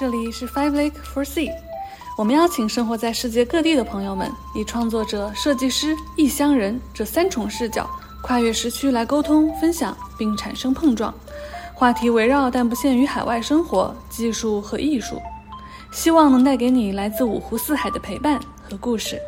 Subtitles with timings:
[0.00, 1.52] 这里是 Five Lake for Sea。
[2.16, 7.86] 我们邀请生活在世界各地的朋友们，以创作者、设计师、异乡人这三重视角，
[8.22, 11.12] 跨越时区来沟通、分享，并产生碰撞。
[11.74, 15.20] 话题围绕但不限于海外生活、技术和艺术，
[15.92, 19.20] 希望能带给你来自五湖四海的陪伴和故事。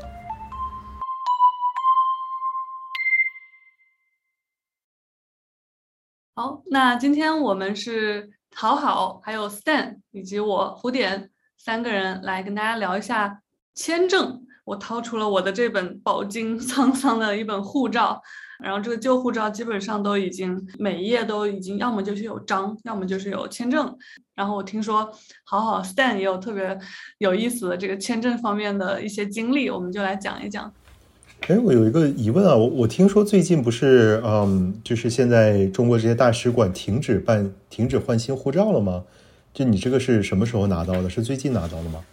[6.34, 13.40] 好，那今天我们是好好，还有 Stan 以及我胡点三个人来跟大家聊一下
[13.74, 14.46] 签证。
[14.64, 18.22] 我掏出了我的这本饱经沧桑的一本护照。
[18.62, 23.92] 然后这个旧护照基本上都已经每一页都已经要么就是有章，要么就是有签证。
[24.36, 25.12] 然后我听说
[25.44, 26.78] 好好 Stan 也有特别
[27.18, 30.72] 有意思的这个签证方面的一些经历，我们就来讲一讲。
[31.48, 39.04] 哎，我有一个疑问啊，我我听说最近不是嗯，就是现在中国这些大使馆停止办、停止换新护照了吗？
[39.52, 41.10] 就你这个是什么时候拿到的？
[41.10, 42.04] 是最近拿到的吗？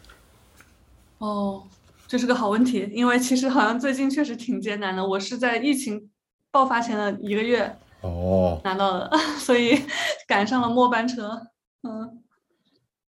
[1.20, 1.64] 哦，
[2.08, 5.06] 这是个好问题，因为其实好像最近确实挺艰难的。
[5.06, 6.10] 我是在疫情。
[6.52, 9.80] 爆发前的一个月哦拿到的， 所以
[10.28, 11.40] 赶上了末班车。
[11.84, 12.24] 嗯，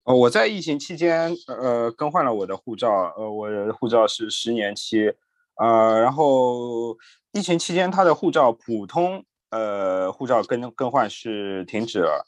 [0.03, 5.13] 哦，我在疫情期间呃更换了我的护照，呃，我的护照是十年期，
[5.59, 6.97] 呃，然后
[7.33, 12.25] 疫情期间他的护照普通呃护照更更换是停止了，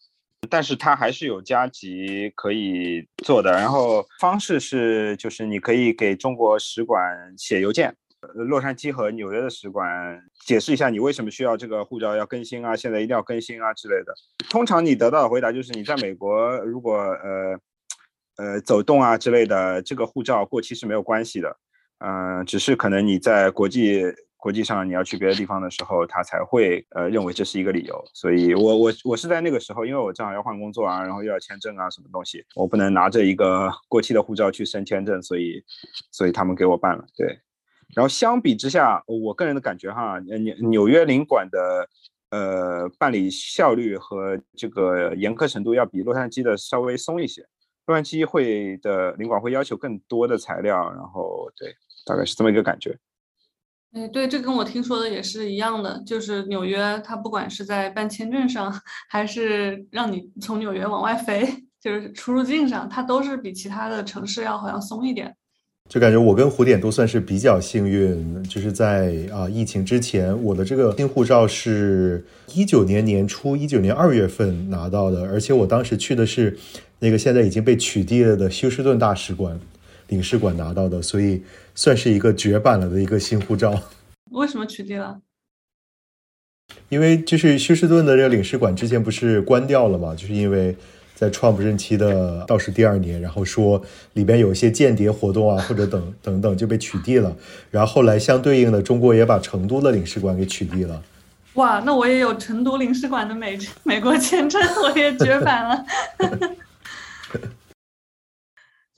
[0.48, 7.95] 但是他还是有加急可以做的，然后方式是就是你可以给中国使馆写邮件。
[8.34, 12.77] 洛杉矶和纽约的使馆解释一下，你为什么需要这个护照要更新啊？
[12.77, 14.12] 现在一定要更新啊之类的。
[14.51, 17.58] 通常你得到的回答就是你在美国如果呃
[18.36, 21.56] 呃走动啊之类的，这个护照过期是没有关系的。
[22.01, 24.03] 嗯，只是可能你在国际
[24.37, 28.03] 国际上你要去别的地方的时候，他才会呃认为这是一个理由。
[28.15, 35.63] 所以我我我是在那个时候，因为我正好要换工作啊，然后又要签证啊什么东西，我不能拿着一个过期的护照去申签证，所以
[36.11, 37.05] 所以他们给我办了。
[37.14, 37.39] 对。
[37.95, 41.89] 然后相比之下，我个人的感觉哈，纽纽约领馆的
[42.30, 47.45] 呃办理效率和这个严苛程度要比洛杉矶的稍微松一些。
[47.86, 51.74] 洛杉矶会的领馆会要求更多的材料，然后对，
[52.05, 52.96] 大概是这么一个感觉。
[53.92, 58.72] 哎，对，这跟我听说的也是一样的，就是纽约它不管是在办签证上，
[59.08, 61.44] 还是让你从纽约往外飞，
[61.80, 65.34] 就是出入境上，它都是比其他的城市要好像松一点。
[65.88, 72.24] 就感觉我跟胡典都算是比较幸运，就是在啊疫情之前，我的这个新护照是
[72.55, 76.56] 一九年年初，一九年二月份拿到的，而且我当时去的是
[77.00, 79.58] 那个现在已经被取缔了的休斯顿大使馆
[80.11, 81.43] 领事馆拿到的，所以
[81.75, 83.83] 算是一个绝版了的一个新护照。
[84.31, 85.21] 为什么取缔了？
[86.91, 90.77] 因为就是休斯顿的这个领事馆之前不是关掉了嘛，就是因为。
[91.21, 93.83] 在 Trump 任期的倒数第二年，然后说
[94.15, 97.37] 里边有一些间谍活动啊，或者等等等就被取缔了。
[97.71, 101.03] 然后后来相对应的，中国也把成都的领事馆给取缔了。
[101.57, 105.85] 哇，那我也有成都领事馆的美美国签证，我也绝版了。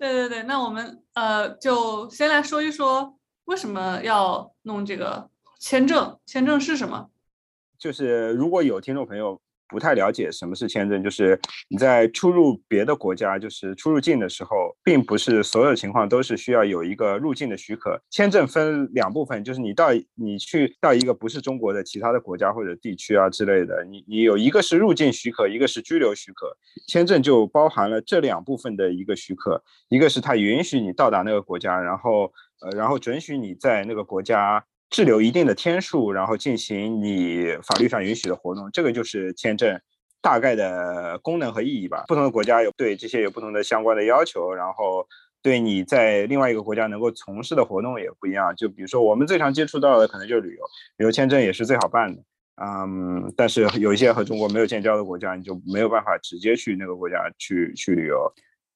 [0.02, 5.30] 对对对，那我们呃就先来说一说为什么要弄这个
[5.60, 6.18] 签证？
[6.26, 7.10] 签证是什么？
[7.78, 9.40] 就是如果有听众朋友。
[9.72, 17.98] 不太了解什么是签证，就是你在出入别的国家，就是出入境的时候，并不是所有情况都是需要有一个入境的许可。
[18.10, 26.54] 签证分两部分，就是你到你去到一个不是中国的其他的国家或者地区啊之类的，你你有一个是入境许可，一个是居留许可。
[26.86, 32.30] 签证就包含了这两部分的一个许可，一个是它允许你到达那个国家，然后
[32.60, 34.62] 呃然后准许你在那个国家。
[34.92, 39.80] 滞留一定的天数，然后进行你法律上允许的活动，这个就是签证
[40.20, 42.04] 大概的功能和意义吧。
[42.06, 45.04] 不同的国家有对这些有不同的相关的要求，然后
[45.42, 48.54] 对你在另外一个国家能够从事的活动也不一样。
[48.54, 50.62] 就比如说我们最常接触到的可能就是旅游，
[50.98, 52.22] 旅游签证也是最好办的。
[52.62, 58.30] 嗯，但是有一些和中国没有建交的国家，你就没有办法直接去那个国家去去旅游。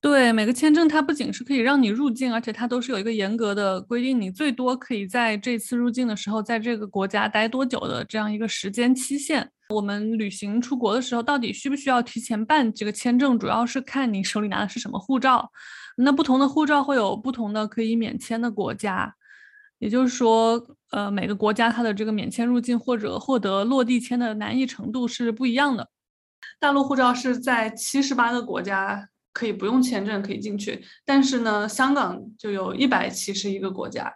[0.07, 9.51] 对每个签证，它不仅是可以让你入境，而且它都是有一个严格的规定，你最多可以在这次入境的时候，在这个国家待多久的这样一个时间期限。
[9.71, 15.51] 我们旅行出国的时候，到底需不需要提前办这个签证，主要是看你手里拿的是什么护照。
[15.97, 19.13] 那不同的护照会有不同的可以免签的国家，
[19.81, 25.89] 也就是说，呃，每个国家它的这个免签入境或者获得落地签的难易程度是不一样的。
[26.61, 29.09] 大陆护照是在七十八个国家。
[29.37, 34.11] 可以不用签证可以进去，但是呢，香港就有一百七十一个国家，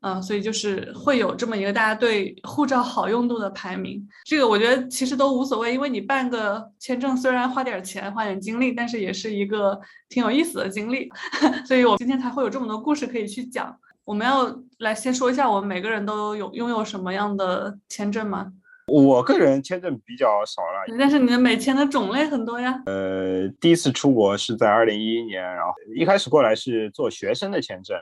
[0.00, 4.02] 嗯，所以就是会有这么一个大家对护照好用度的排名。
[4.24, 11.10] 这个我觉得其实都无所谓，因为你办个签证虽然花点钱、花点精力，但是也是一个挺有意思的经历。
[11.68, 13.76] 所以我今天才会有这么多故事可以去讲。
[14.06, 18.52] 我们要来先说一下，我们每个人都有拥有什么样的签证吗？
[18.86, 22.82] 我个人签证比较少了，但是你的美签的种类很多呀。
[22.86, 27.98] 呃，第一次出国是在二零一一年，然后一开始过来是做学生的签证，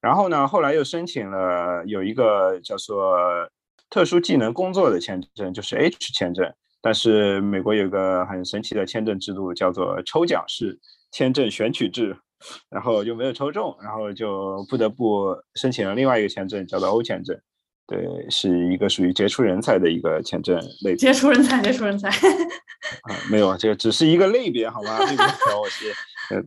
[0.00, 3.16] 然后呢，后来又申请了有一个叫做
[3.88, 6.52] 特殊技能工作的签证，就是 H 签证。
[6.80, 10.78] 但是美国有个很神奇的签证制度，叫做抽奖式
[11.10, 12.16] 签证选取制。
[12.70, 17.38] 然后就没有抽中，然后就不得不申请了另外一个签证，叫做 O 签证。
[17.90, 20.96] 对，是一个属于杰出人才的一个签证类别。
[20.96, 22.08] 杰出人才，杰出人才。
[22.08, 25.00] 啊，没有啊，这个只是一个类别，好吗？
[25.00, 25.92] 类别条我是。
[26.30, 26.40] 呃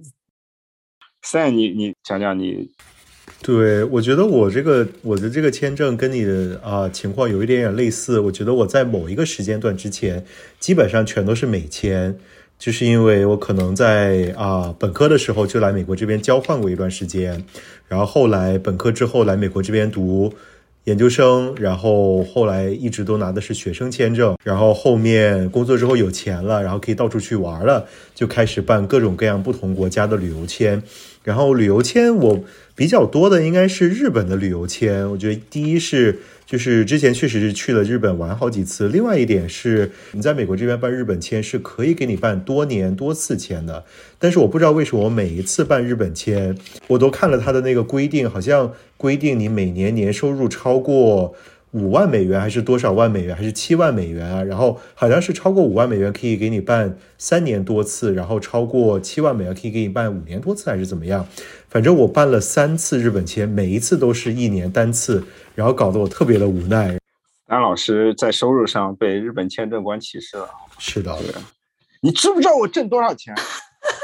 [1.22, 2.72] ，Sam，你你讲讲你。
[3.44, 8.22] 对，我觉得我这个我的这个签证跟你的啊情况有一点点类似。
[8.22, 10.26] 我觉得我在某一个时间段之前，
[10.62, 12.18] 基本上全都是美签。
[12.58, 17.44] 就是因为我可能在啊本科的时候就来美国这边交换过一段时间，
[17.90, 20.34] 然后后来本科之后来美国这边读
[20.86, 30.84] 研究生，然后后来一直都拿的是学生签证，然后后面工作之后有钱了，然后可以到处去玩了，就开始办各种各样不同国家的旅游签，
[31.24, 32.44] 然后旅游签我
[32.76, 36.20] 比较多的应该是日本的旅游签，我觉得第一是。
[36.54, 38.88] 就是之前确实是去了日本玩好几次。
[38.88, 43.84] 另外一点是，你在美国这边办日本签是可以给你办多年多次签的。
[44.20, 46.56] 但是我不知道为什么我每一次办日本签，
[46.90, 51.34] 我都看了他的那个规定，好像规定你每年年收入超过
[51.72, 54.44] 五万美元，还是多少万美元，还是七万美元啊？
[54.44, 61.28] 然后好像是超过五万美元可以给你办三年多次，然后超过七万美元可以给你办五年多次，还是怎么样？
[61.74, 65.24] 反正我办了三次日本签，每一次都是一年单次。
[65.56, 66.96] 然后搞得我特别的无奈。
[67.48, 70.48] 安老师在收入上被日本签证官歧视了。
[70.78, 71.18] 是的，
[72.00, 73.34] 你知不知道我挣多少钱？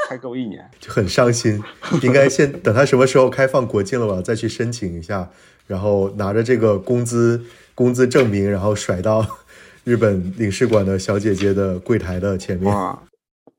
[0.08, 1.62] 开够一年就很伤心。
[2.02, 5.30] 应该先等他什么时候开放国境了吧，再去申请一下，
[5.68, 7.40] 然后拿着这个工资
[7.76, 9.24] 工资证明，然后甩到
[9.84, 12.74] 日本领事馆的小姐姐的柜台的前面。
[12.74, 13.00] 哇，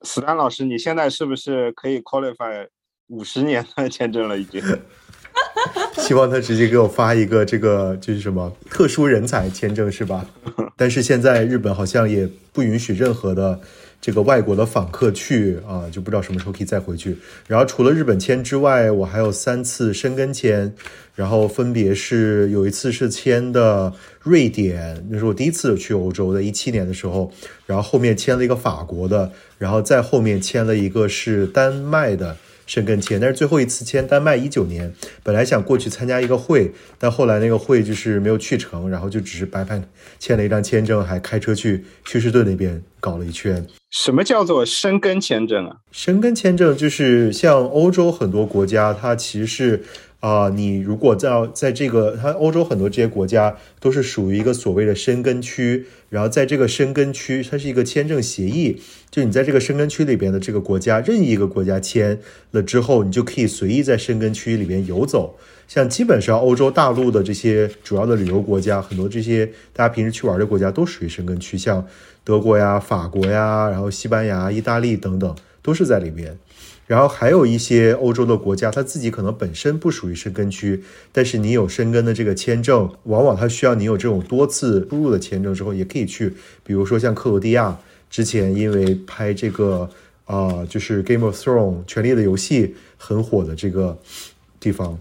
[0.03, 2.67] 史丹老师，你现在是不是可以 qualify
[3.11, 4.37] 五十年的 签证了？
[4.37, 4.61] 已经。
[5.97, 10.25] 希望他直接给我发一个这个就是什么特殊人才签证是吧？
[10.75, 13.59] 但是现在日本好像也不允许任何的
[14.01, 17.15] 这个外国的访客去啊，就不知道什么时候可以再回去。
[17.47, 20.73] 然后除了日本签之外，我还有三次申根签，
[21.15, 27.31] 然后分别是有一次是签的瑞典，那是我第一次去欧洲的，一七年的时候，
[27.65, 32.35] 然后后面签了一个法国的，然后再后面签了一个是丹麦的。
[32.71, 34.89] 申根签，但是最后一次签丹麦一九年，
[35.23, 39.81] 本来想过去参加一个会，但后来那个会就是没有去成，然后就只是白白
[40.19, 43.67] 签了一张签证，还开车去休斯顿那边搞了一圈。
[43.89, 45.75] 什么叫做申根签证啊？
[45.91, 49.83] 申根签证就是像欧洲很多国家，它其实是。
[50.21, 58.79] 啊，你如果在在这个，它欧洲很多这些国家都是属于一个所谓的申根区，然后在这个申根区，它是一个签证协议，
[59.09, 62.19] 就你在这个申根区里边的这个国家，任意一个国家签
[62.51, 65.39] 了之后，你就可以随意在申根区里边游走。
[65.67, 71.87] 像基本上欧洲大陆的这些主要的旅游国家，很多这些大家平时去玩的国家都属于申根区，像
[72.23, 76.37] 德国呀、法国呀，然后西班牙、意大利等等，都是在里边。
[76.91, 80.83] 然后还有一些欧洲的国家，它自己可能本身不属于申根区，
[81.13, 86.35] 但是你有申根的这个签证，往往它需要你有这种多次出入的签证之后，也可以去。
[86.65, 87.79] 比如说像克罗地亚，
[88.09, 89.89] 之前因为拍这个
[90.25, 93.97] 啊，就是《Game of Thrones》权力的游戏很火的这个
[94.59, 94.99] 地方。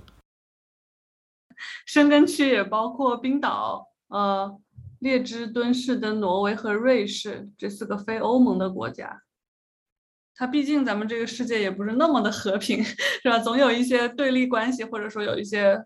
[1.87, 4.57] 申根区也包括冰岛、呃，
[5.01, 9.23] 列支敦士登、挪威和瑞士这四个非欧盟的国家。
[10.35, 12.83] 它毕竟咱们这个世界也不是那么的和平，
[13.23, 13.39] 是吧？
[13.39, 15.79] 总有一些对立关系，或者说有一些，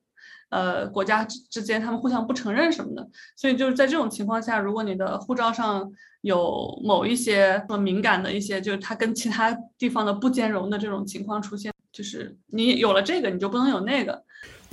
[0.50, 3.08] 呃，国家之之间他们互相不承认什么的。
[3.36, 14.22] 所以就是在这种情况下，如果你的护照上有某一些么敏感的一些，就是它跟其他地方的不兼容的这种情况出现，就是你有了这个，你就不能有那个。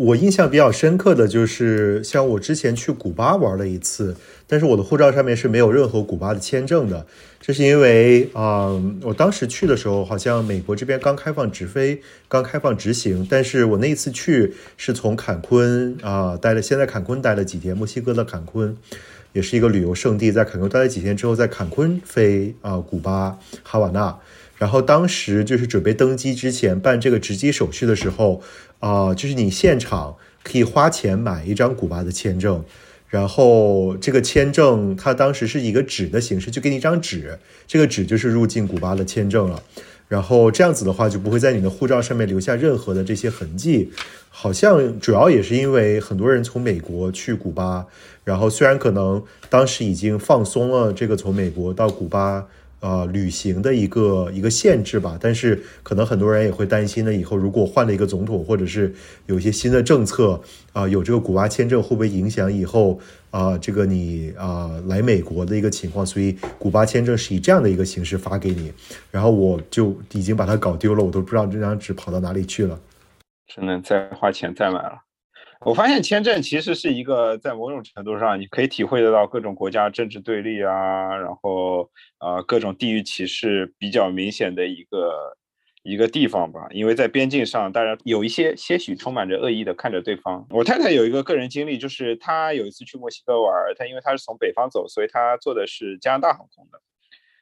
[0.04, 4.16] 我印象比较深刻的就是，像我之前去古巴玩了一次，
[4.48, 7.06] 但是我的护照上面是没有任何古巴的签证的。
[7.40, 13.28] 这是因为啊，我当时去的时候，好像美国这边刚开放直飞，刚开放直行。
[13.30, 18.76] 但是我那一次去是从坎昆啊待了，先在坎昆待了几天，墨西哥的坎昆
[19.34, 24.18] 也是一个旅游胜地，在坎昆待了几天之后，在坎昆飞啊古巴哈瓦那。
[24.62, 28.44] 然后当时就是准备登机之前办这个值机手续的时候，
[28.78, 32.64] 啊，就是你现场可以花钱买一张古巴的签证，
[33.08, 39.64] 然后这个签证它当时是一个纸的形式，就给你一张纸，这个纸就是入境古巴的签证了。
[40.08, 43.92] 然后这样子的话，就不会在你的护照上面留下任何的这些痕迹。
[44.30, 47.88] 好像主要也是因为很多人从美国去古巴，
[48.24, 52.46] 然后虽然可能当时已经放松了这个从美国到古巴。
[52.82, 58.92] 呃，旅行的一个一个限制吧，但是可能很多人也会担心呢，以后如果换了一个总统，或者是
[59.28, 60.42] 有一些新的政策，
[60.74, 66.04] 啊，有这个古巴签证会不会影响以后啊，这个你啊来美国的一个情况？
[66.04, 68.74] 所以古巴签证是以这样的一个形式发给你，
[69.12, 72.80] 然后我就已经把它搞丢了，我都不知道这张纸跑到哪里去了，
[73.48, 75.04] 只能再花钱再买了。
[75.64, 81.88] 我发现签证其实是一个在某种程度上，你可以体会得到各种国家政治对立啊，然后
[82.20, 85.38] 呃各种地域歧视比较明显的一个
[85.84, 86.68] 一个地方吧。
[86.72, 90.48] 因为在边境上，大家有一些些许充满着恶意的看着对方。
[90.50, 96.82] 我太太有一个个人经历，就是她有一次去墨西哥玩，她因为她是从北方走，所以她坐的是加拿大航空的。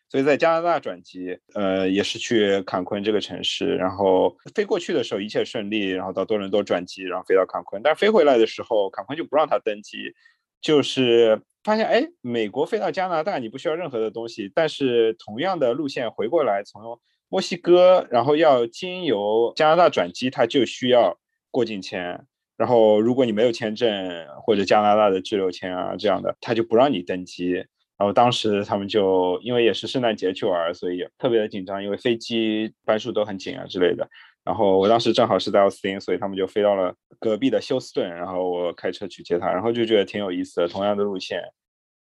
[0.09, 7.79] 所以在加拿大转机，呃，也是去坎昆这个城市，然后飞过去的时候一切顺利，然后到多伦多转机，然后飞到坎昆。
[7.83, 10.11] 但是飞回来的时候，坎昆就不让他登机，
[10.59, 16.81] 就是发现，哎，美国飞到加拿大你不需要任何的东西，但是同样的路线回过来，从
[17.29, 21.19] 墨西哥，然后要经由加拿大转机，他就需要
[21.51, 22.25] 过境签。
[22.57, 27.63] 然后如果你没有签证或者加拿大的滞留签啊这样的，他就不让你登机。
[27.99, 34.09] 然后当时他们就因为也是圣诞节去玩，所以特别的紧张，因为飞机班数都很紧啊之类的。
[34.45, 40.67] 然后我当时正好是在奥斯汀，所以他们就飞到了隔壁的休斯顿，然后我开车去接他，然后就觉得挺有意思的。
[40.67, 41.41] 同样的路线，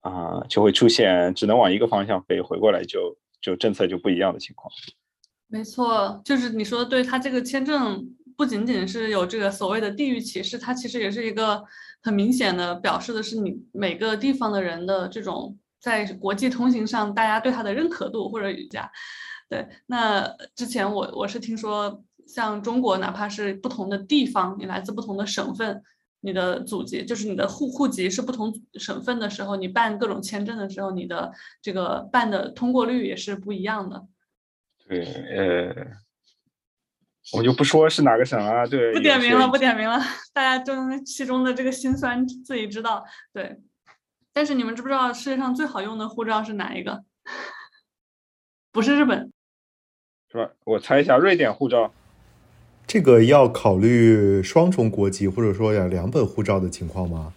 [0.00, 4.72] 啊，就会出现只能往一个方向飞，回过来就就政策就不一样的情况。
[5.46, 8.02] 没错，就是你说的对，他这个签证
[8.34, 11.62] 不仅仅是有这个所谓的地域歧视，它其实也是一个
[12.02, 15.58] 很明显的表示的是你每个地方的人的这种。
[15.82, 18.88] 在国际通行上，大家对它的认可度或者语价，
[19.48, 19.68] 对。
[19.86, 20.24] 那
[20.54, 25.82] 之前我我是听说，像中国，哪怕是不同的地方，你来自不同的省份，
[26.20, 34.06] 你的祖籍就是你的户户籍是不同省份的时候，你办各种签证的时候，你的这个办的通过率也是不一样的。
[34.86, 35.74] 对，呃，
[37.32, 38.92] 我就不说是哪个省啊，对。
[38.92, 39.98] 不点名了，不点名了，
[40.32, 40.72] 大家就
[41.04, 43.58] 其中的这个辛酸自己知道，对。
[44.32, 47.04] 但是你们知不知道世界上最好用的护照是哪一个？
[48.72, 49.32] 不是日本，
[50.30, 50.50] 是吧？
[50.64, 51.92] 我猜一下，瑞典护照。
[52.86, 57.32] 这个要考虑双重国籍，或者说要两本护照的情况吗？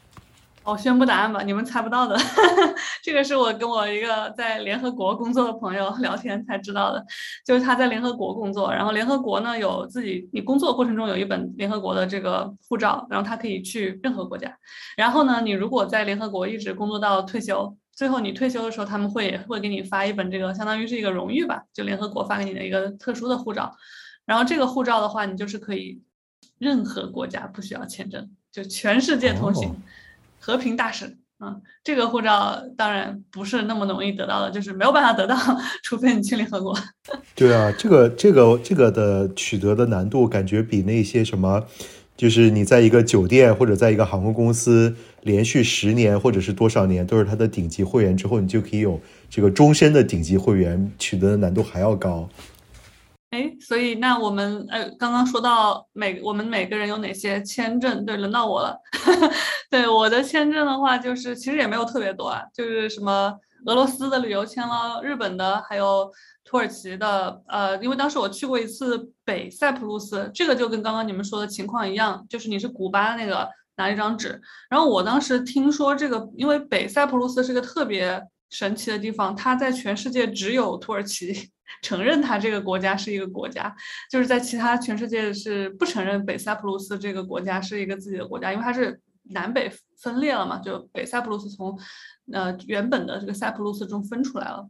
[0.66, 2.18] 我宣布答案吧，你们猜不到的。
[3.04, 7.06] 这个是我跟我一个在联合国工作的朋友聊天才知道的，
[7.46, 14.52] 就是他在联合国工作，然后联合国呢有自己，你工作过程中有一本联合国的这个护照，然后他可以去任何国家。
[14.98, 23.72] 然后呢，你如果在联合国一直工作到退休，最后你退休的时候，他们会会给你发一本这个相当于是一个荣誉吧，就联合国发给你的一个特殊的护照。
[24.26, 26.02] 然后这个护照的话，你就是可以
[26.58, 29.72] 任何国家不需要签证，就全世界通行。
[30.46, 35.36] 和平大使，嗯，这个护照当然不是那么容易得到的，就是没有办法得到，
[35.82, 36.78] 除非你去联合国。
[37.34, 41.64] 对啊，这个这个这个的取得的难度，感觉比那些什么，
[42.16, 52.30] 就是你在一个酒店或者在一个航空公司连续十年或者是多少年都是他的顶级会员之后，你就可以有这个终身的顶级会员，取得的难度还要高。
[53.36, 58.06] 哎，所以那我们呃，刚刚说到每我们每个人有哪些签证？
[58.06, 58.80] 对，轮到我了。
[59.70, 66.10] 对我的签证的话，就是其实也没有特别多啊，就是什么俄罗斯的旅游签了，日本的，还有
[66.46, 67.42] 土耳其的。
[67.50, 74.42] 呃，因为当时我去过一次北塞浦路斯，这个就跟刚刚你们说的情况一样，就是你是古巴那个拿一张纸。
[74.70, 81.52] 然后我当时听说这个，因为北塞浦路斯是个特别神奇的地方，它在全世界只有土耳其。
[81.82, 83.76] 承认它这个国家是一个国家，
[84.10, 91.78] 就是在其他全世界是不承认北塞浦路斯这个国家是一个自己的国家，因为它是南北分裂了嘛，就北塞浦路斯从
[92.32, 94.68] 呃原本的这个塞浦路斯中分出来了，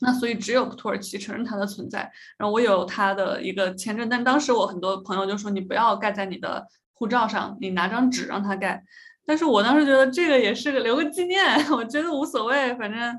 [0.00, 2.10] 那所以只有土耳其承认它的存在。
[2.38, 8.84] 然后我有它的一个签证，但当时我很多朋友就说你不要盖在你的护照上，你拿张纸让他盖。
[9.26, 13.16] 但是我当时觉得这个也是个留个纪念， 我觉得无所谓，反正。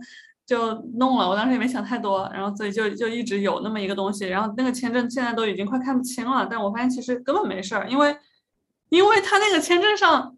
[0.52, 8.14] 就弄了，我当时也没想太多，然后所以就就一直有那么一个东西，然后那个签证现在都已经快看不清了，但我发现其实根本没事儿，因为
[8.90, 10.36] 因为他那个签证上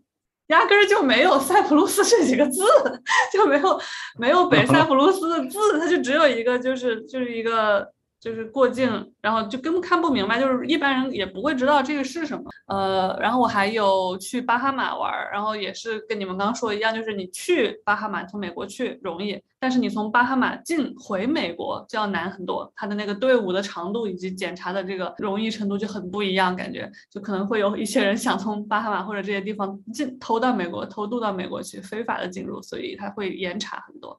[0.48, 2.62] 压根儿就没有塞浦路斯这几个字，
[3.34, 3.82] 就没有
[4.20, 7.92] 没有北塞浦路斯的字，它就只有一个就是就是一个
[8.24, 8.90] 就是过境，
[9.20, 12.46] 然后就根本看不明白，就是一般人也不会知道这个是什么。
[12.68, 34.18] 呃，然后我还有去巴哈马玩，然后也是跟你们刚刚说的一样，就是你去巴哈马从美国去容易，但是你从巴哈马进回美国就要难很多，它的那个队伍的长度以及检查的这个容易程度就很不一样，感觉就可能会有一些人想从巴哈马或者这些地方进偷到美国，偷渡到美国去非法的进入，所以它会严查很多。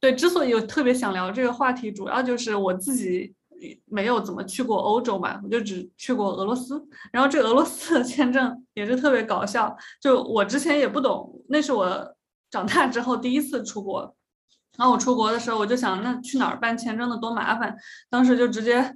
[0.00, 3.32] 对，之所以我特别想聊这个话题，主要就是我自己。
[3.86, 6.82] 没有怎么去过欧洲嘛，我就只去过俄罗斯。
[7.12, 12.14] 然后这俄罗斯的签证也是特别搞笑，就我之前也不懂，那是我
[12.50, 14.14] 长大之后第一次出国。
[14.76, 17.74] 然后我出国的时候，我就想，那去哪儿办签证的多麻烦。
[18.10, 18.94] 当时就直接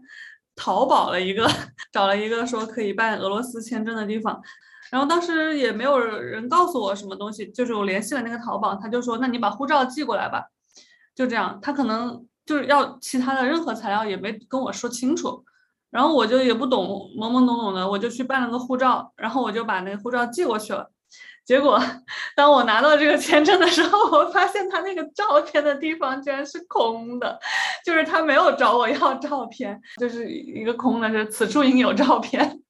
[0.57, 1.49] 淘宝了一个，
[1.93, 4.43] 找了一个说可以办俄罗斯签证的地方。
[4.91, 10.47] 然后当时也没有人告诉我什么东西，就是我联系了那个淘宝，他就说，那你把护照寄过来吧。
[11.15, 12.27] 就这样，他可能。
[12.49, 15.45] 就是要其他的任何材料也没跟我说清楚，
[15.91, 16.83] 然后我就也不懂，
[17.15, 20.91] 懵懵懂懂的，我就去办了个护照，然后我就把那个护照寄过去了。
[21.45, 21.79] 结果
[22.35, 27.39] 当我拿到这个签证的时候，我发现他那个照片的地方居然是空的，
[27.85, 32.63] 就是他没有找我要照片，就是一个空的，是此处应有照片。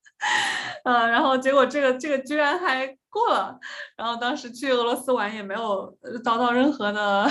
[0.82, 3.56] 嗯，然后结果这个这个居然还过了，
[3.96, 7.30] 然后当时去俄罗斯玩也没有遭到任何的。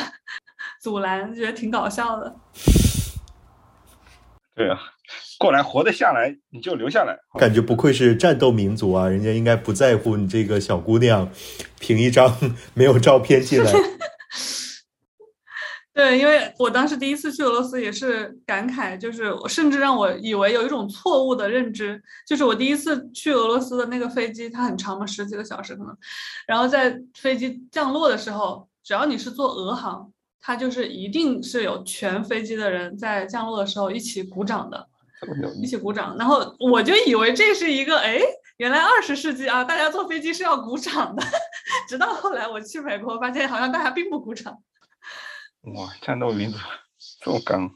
[0.87, 2.33] 阻拦，觉得挺搞笑的。
[4.55, 4.79] 对啊，
[5.37, 7.13] 过来活得下来你就留下来。
[7.37, 11.29] 感觉不愧是战斗民族啊，人家应该不在乎你这个小姑娘
[11.77, 12.33] 凭一张
[12.73, 13.69] 没有照片进来。
[15.93, 25.93] 对，因为我当时第一次去俄罗斯也是感慨，就是甚至让我以为有一种错误的认知，就是我第一次去俄罗斯的那个飞机，它很长嘛，十几个小时可能。
[26.47, 30.09] 然后在飞机降落的时候，只要你是坐俄航。
[30.39, 34.87] 他就是一定是有全飞机的人在降落的时候一起鼓掌的，
[35.61, 36.15] 一起鼓掌。
[36.17, 38.19] 然后我就以为这是一个，哎，
[38.57, 41.23] 原来二十世纪啊，大家坐飞机是要鼓掌的。
[41.89, 44.57] 直到后来我去美国，发现好像大家并不鼓掌。
[45.75, 46.57] 哇，战斗民族
[47.21, 47.69] 这么刚。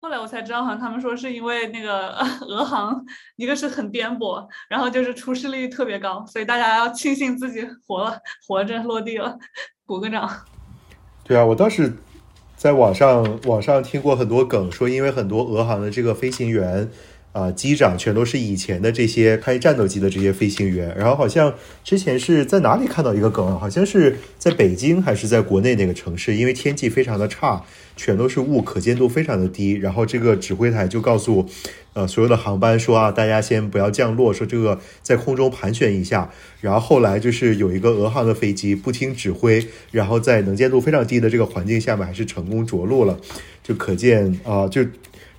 [0.00, 2.08] 后来我才知道，好像他们说是因为那个
[2.48, 3.04] 俄航，
[3.36, 9.38] 一个是很颠簸，然后就是出事率特别高，所以大家要庆幸自己活了，活着落地了，
[9.86, 10.28] 鼓个掌。
[11.24, 11.94] 对啊，我倒是
[12.56, 16.90] 在网上网上听过很多梗，说因为很多俄航的这个飞行员
[17.32, 27.62] 啊，机长全都是以前的这些开战斗机的这些飞行员，然后好像之前是在哪里看到一个梗，好像是在北京还是在国内那个城市，因为天气非常的差。
[27.94, 29.72] 全都是雾，可见度非常的低。
[29.72, 31.46] 然后这个指挥台就告诉，
[31.92, 36.30] 呃，所有的航班说啊，大家先不要降落，说这个在空中盘旋一下。
[36.62, 43.18] 然后后来就是有一个俄航的飞机不听指挥，然后在能见度非常低的这个环境下面，还是成功着陆了。
[43.62, 44.82] 就可见啊，就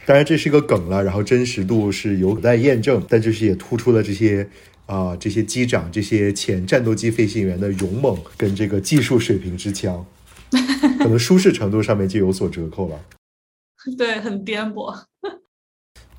[0.06, 3.04] 当然这是一个梗了，然后真实度是有待验证。
[3.10, 4.50] 但就是也突出了这些
[4.86, 10.06] 啊，这些机长、这些前战斗机飞行员的勇猛跟这个技术水平之强。
[11.00, 13.00] 可能舒适程度上面就有所折扣了，
[13.98, 15.04] 对，很颠簸。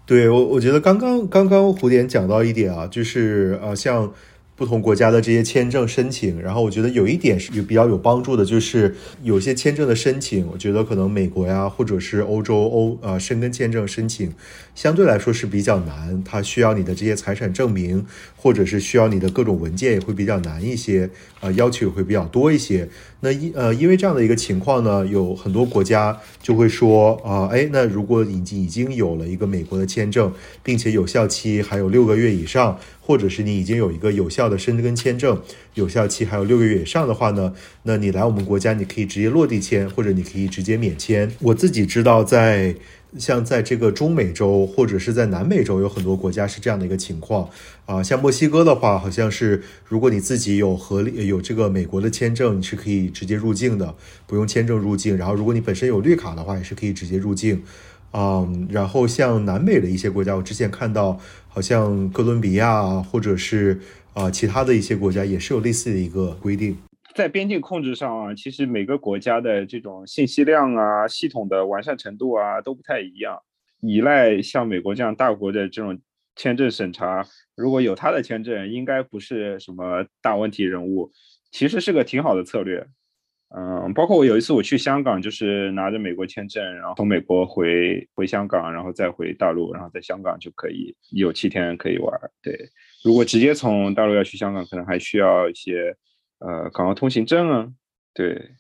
[0.05, 4.13] 对我，我觉得刚刚刚刚胡点讲到一点啊，就是呃，像。
[4.57, 14.33] 不同国家的这些签证申请，然后我觉得有一点是有比较有帮助的，就是有些签证的申请，我觉得可能美国呀，或者是欧洲欧呃申根签证申请，
[14.75, 18.05] 相对来说是比较难，它需要你的这些财产证明，
[18.37, 21.09] 或者是需要你的各种文件也会比较难一些，
[21.41, 22.89] 呃，要求也会比较多一些。
[23.21, 30.33] 那因呃因为这样的一个情况呢，有很多国家就会说啊，哎，那如果已经已经有了一个美国的签证，
[30.63, 32.79] 并且有效期还有六个月以上。
[33.07, 35.39] 或者是你已经有一个有效的申根签证，
[35.75, 41.31] 有效期还有六个月以上的话呢，那你来我们国家，你可以直接落地签，或者你可以直接免签。
[41.41, 42.75] 我自己知道，在
[43.19, 47.49] 像在这个中美洲或者是在南美洲，有很多国家是这样的一个情况
[47.87, 48.03] 啊。
[48.03, 53.95] 像墨西哥的话，好像是如果你自己有合理有这个美国的签证，你是可以直接入境的，
[54.27, 55.17] 不用签证入境。
[55.17, 57.63] 然后如果你本身有绿卡的话，也是可以直接入境。
[58.13, 61.21] 嗯，然后像南美的一些国家，我之前看到。
[61.55, 63.81] 好像哥伦比亚或者是
[64.13, 66.77] 啊其他的一些国家也是有类似的一个规定，
[67.15, 73.39] 在边境控制上啊，其实每个国家的这种信息量啊、系统的完善程度啊都不太一样。
[73.81, 76.01] 依赖像美国这样大国的这种
[76.35, 77.25] 签证审查，
[77.55, 81.13] 如果有他的签证，应该不是什么大问题人物，
[81.53, 82.85] 其实是个挺好的策略。
[83.57, 92.13] 嗯，包括我有一次我去香港，就是拿着美国签证，然后从美国回回香港，然后再回大陆，然后在香港就可以有七天可以玩。
[92.43, 92.59] 对，
[93.05, 95.95] 如果直接从大陆要去香港，可能还需要一些
[96.39, 97.69] 呃港澳通行证啊。
[98.15, 98.53] 对，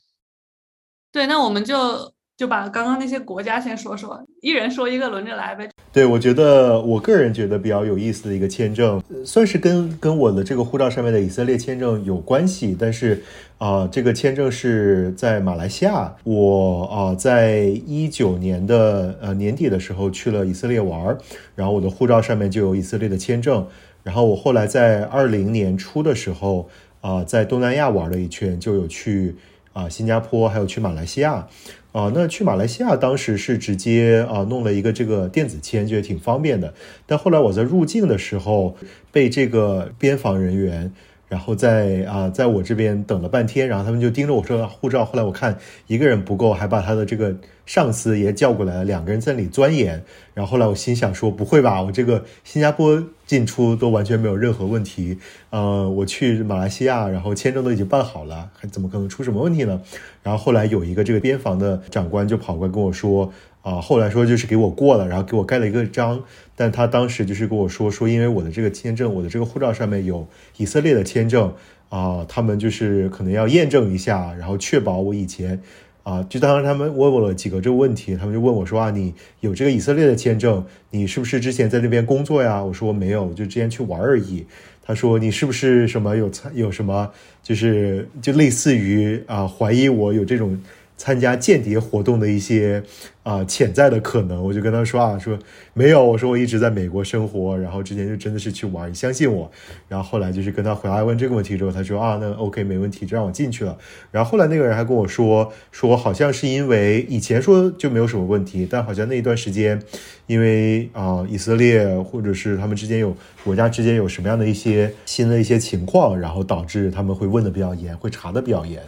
[1.12, 5.70] 对，那我们就就把刚刚那些国家先说说，一人说一个，轮着来呗。
[5.92, 13.22] 对，我觉得我个人觉得比较有意思的一个签证，算是跟跟我的这个护照上面的以色列签证有关系，但是
[13.58, 16.16] 啊，这个签证是在马来西亚。
[16.24, 21.16] 我啊，在一九年的呃年底的时候去了以色列玩，
[21.54, 23.64] 然后我的护照上面就有以色列的签证。
[24.02, 26.68] 然后我后来在二零年初的时候
[27.04, 29.36] 啊，在东南亚玩了一圈，就有去
[29.74, 31.46] 啊新加坡，还有去马来西亚。
[31.92, 36.72] 啊，那去马来西亚当时是直接啊弄了一个这个电子签，觉得挺方便的。
[37.04, 38.74] 但后来我在入境的时候
[39.12, 40.90] 被这个边防人员。
[41.28, 45.04] 然后在啊，在我这边等了半天，然后他们就盯着我说护照。
[45.04, 47.34] 后来我看一个人不够，还把他的这个
[47.66, 50.04] 上司也叫过来了，两个人在那里钻研。
[50.34, 55.18] 然后后来我心想说，不会吧，我这个新加坡进出都完全没有任何问题。
[55.50, 59.80] 呃，我去马来西亚，然后签证都已经办好了，还怎么可能出什么问题呢？
[60.22, 63.32] 然后后来有一个这个边防的长官就跑过来跟我说。
[63.64, 66.22] 啊，后来说就是给我过了，然后给我盖了一个章，
[66.54, 71.50] 但他当时就是跟我说说，因为我的这个签证，我的这个护照上面有以色列的签证
[71.88, 75.58] 啊，他们就是可能要验证一下，然后确保我以前
[76.02, 82.62] 啊，就当时他们问我了几个这个问题，他们就问我说啊，你有这个以色列的签证，你是不是之前在那边工作呀？
[82.62, 84.44] 我说没有，就之前去玩而已。
[84.82, 87.10] 他说你是不是什么有参有什么，
[87.42, 90.60] 就是就类似于啊，怀疑我有这种。
[90.96, 92.82] 参加间谍活动的一些
[93.24, 95.36] 啊潜在的可能，我就跟他说啊，说
[95.72, 99.50] 没有，我说我一直在美国生活，然后之前就真的是去玩，你相信我。
[99.88, 103.76] 然后后来就是跟他回来问这个问题之后，他说啊，那 OK 没问题，就让我进去了。
[104.12, 109.82] 然后后来那个人还跟我说，说好像是因为以前说就没有什么问题，但好像那一段时间，
[110.26, 118.80] 因为啊以色列或者是他们之间有国家之间有什么样的一些新的一些情况，然后导致他们会问的比较严，会查的比较严。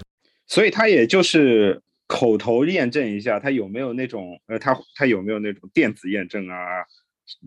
[0.47, 1.83] 所以他也就是。
[2.07, 6.55] 口头验证一下，他有没有那种呃，他他有没有那种电子验证啊？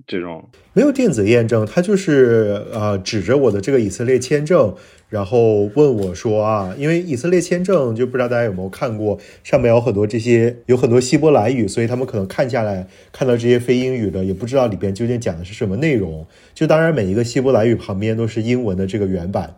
[0.06, 4.76] 这种没有电子验证，他就是呃，指着我的这个以色列签证，
[5.08, 16.28] 然后问我说啊，因为以色列签证就不知道大家有没有看过，上面有很多这些有很多希伯来语，所以他们可能看下来看到这些非英语的，也不知道里边究竟讲的是什么内容。
[16.54, 19.56] 就当然每一个希伯来语旁边都是英文的这个原版。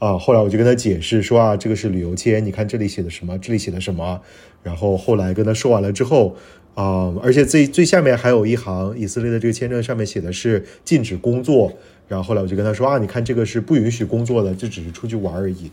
[0.00, 4.20] 啊，后来我就跟他解释说啊，这个是旅游签，你看这里写的什么，这里写的什么。
[4.62, 6.34] 然后后来跟他说完了之后，
[6.74, 11.72] 啊，而且最最下面还有一行，以色列的这个签证上面写的是禁止工作。
[12.08, 15.70] 然后后来我就跟他说啊，你看这个是不允许工作的，这只是出去玩而已。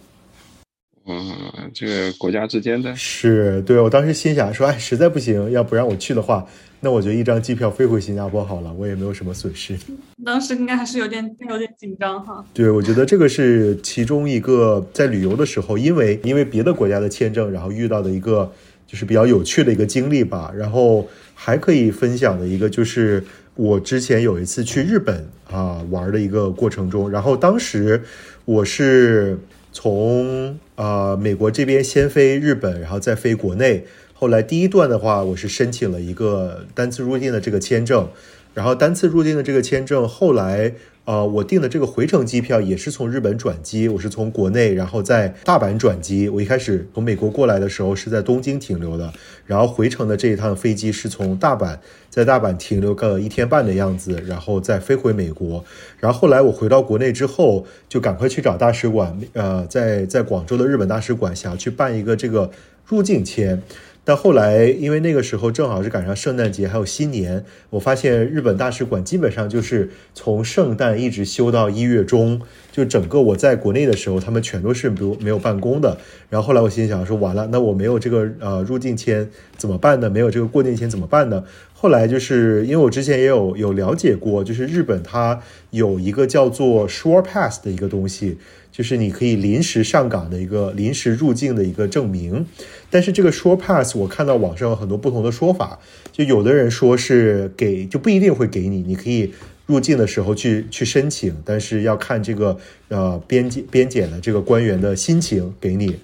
[1.08, 6.46] 嗯，这个国家之间的是对我当时心想说，哎，实在不行，要不让我去的话。
[6.80, 9.76] 那我就一张机票飞回新加坡好了，我也没有什么损失。
[10.24, 12.46] 当时应该还是有点有点紧张哈。
[12.54, 18.52] 对，我觉得这个是其中一个在旅游的时候，因为因为别的国家的签证，然后遇到的一个
[18.86, 20.52] 就是比较有趣的一个经历吧。
[20.56, 23.24] 然后还可以分享的一个就是
[23.56, 28.00] 我之前有一次去日本啊玩的一个过程中，然后当时
[28.46, 29.36] 我是
[29.80, 33.86] 从啊美国这边先飞日本，然后再飞国内。
[34.12, 38.10] 后来第一段的话，我是申请了一个单次入境的这个签证，
[38.58, 40.74] 然后单次入境的这个签证，后来
[41.06, 46.28] 呃，我订的这个回程机票也是从日本转机，我是从国内，然后在大阪转机。
[46.28, 49.14] 我一开始从美国过来的时候是在东京停留的，
[49.46, 51.78] 然后回程的这一趟飞机是从大阪，
[52.10, 55.64] 在大阪停留个一天半的样子，然后再飞回美国。
[56.00, 62.50] 然后后来我回到国内之后，就赶快去找大使馆，呃，在在广州的日本大使馆，想要去办一个这个
[62.88, 63.62] 入境签。
[64.08, 72.40] 但后来，因为那个时候正好是赶上圣诞节还有新年，我发现日本大使馆基本上就是从圣诞一直休到一月中，
[72.72, 75.98] 就整个我在国内的时候，他们全都是不没有办公的。
[76.30, 80.10] 然后后来我心想说，完了，那我没有这个呃入境签怎么办呢？
[80.10, 81.44] 没有这个过境签怎么办呢？
[81.74, 85.42] 后来就是因为我之前也有有了解过，就是日本它
[85.72, 88.38] 有一个叫做 Shore Pass 的一个东西。
[88.78, 92.46] 就是你可以临时上岗的一个临时入境的一个证明，
[92.92, 95.80] 但是这个 short pass 我看到网上有很多不同的说法，
[96.12, 99.34] 就有的人说是给就不一定会给你，你可以
[99.66, 102.56] 入境的时候去去申请，但是要看这个
[102.90, 105.98] 呃边检边检的这个官员的心情给你。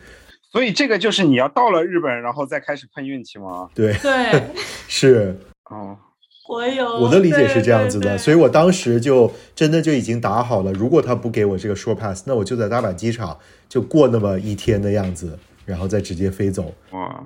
[0.51, 3.69] 所以这个就是你要到了日本，然后再开始碰运气吗？
[3.75, 4.41] 对对
[4.89, 5.37] 是
[5.69, 5.95] 哦。
[6.49, 13.37] 我有我的理解是这样子的，所以我当时就真的就已经打好了，如果他不给我这个 short pass，那我就在大阪机场
[13.69, 16.73] 就过那么一天的样子，然后再直接飞走。
[16.91, 17.23] 哇！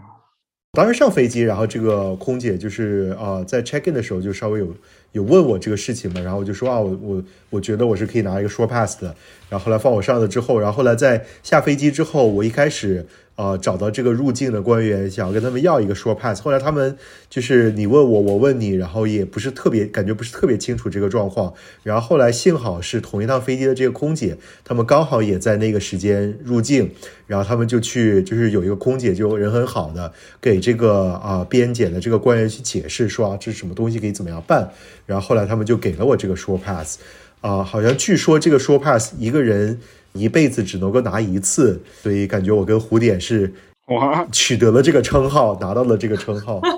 [0.73, 4.67] 当时上飞机，然后这个空姐就是啊，在 check in 的时候就稍微有
[5.13, 9.07] 有问我这个事情嘛，然后我就说啊，我我我觉得我是可以拿一个 short pass 的。
[9.49, 16.41] 然后后来放我上了之后，然后后来在下飞机之后，我一开始呃，找到这个入境的官员，想要跟他们要一个 s u r pass。
[16.41, 16.97] 后来他们
[17.29, 21.53] 就是你问我，我问你，然后也不是特别感觉不是特别清楚这个状况。
[21.83, 26.89] 然后后来幸好是同一趟飞机的这个空姐，他们刚好也在那个时间入境，
[27.27, 34.67] 然后他们就去，就是有一个空姐就人很好的给这个啊边检的这个官员去解释说啊这是什么东西可以怎么样办。
[35.05, 36.97] 然后后来他们就给了我这个 s u r pass，
[37.41, 39.79] 啊，好像据说这个 s u r pass 一个人。
[40.17, 43.53] 一辈子只能够拿一次，所以感觉我跟胡点是
[43.87, 46.59] 哇取得了这个称号，拿到了这个称号。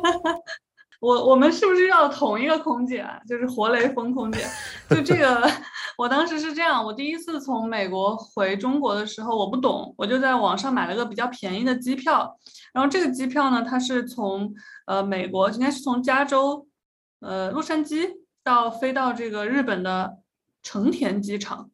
[0.99, 3.05] 我我们是不是要同一个空姐？
[3.25, 4.45] 就是活雷锋空姐。
[4.89, 5.49] 就这个，
[5.97, 12.37] 我当时是这样，我第一次从美国回中国的时候，我不懂，我就在网上买了个比较便宜的机票。
[12.73, 14.53] 然后这个机票呢，它是从
[14.87, 16.67] 呃美国，应该是从加州
[17.21, 18.09] 呃洛杉矶
[18.43, 20.17] 到飞到这个日本的
[20.61, 21.69] 成田机场。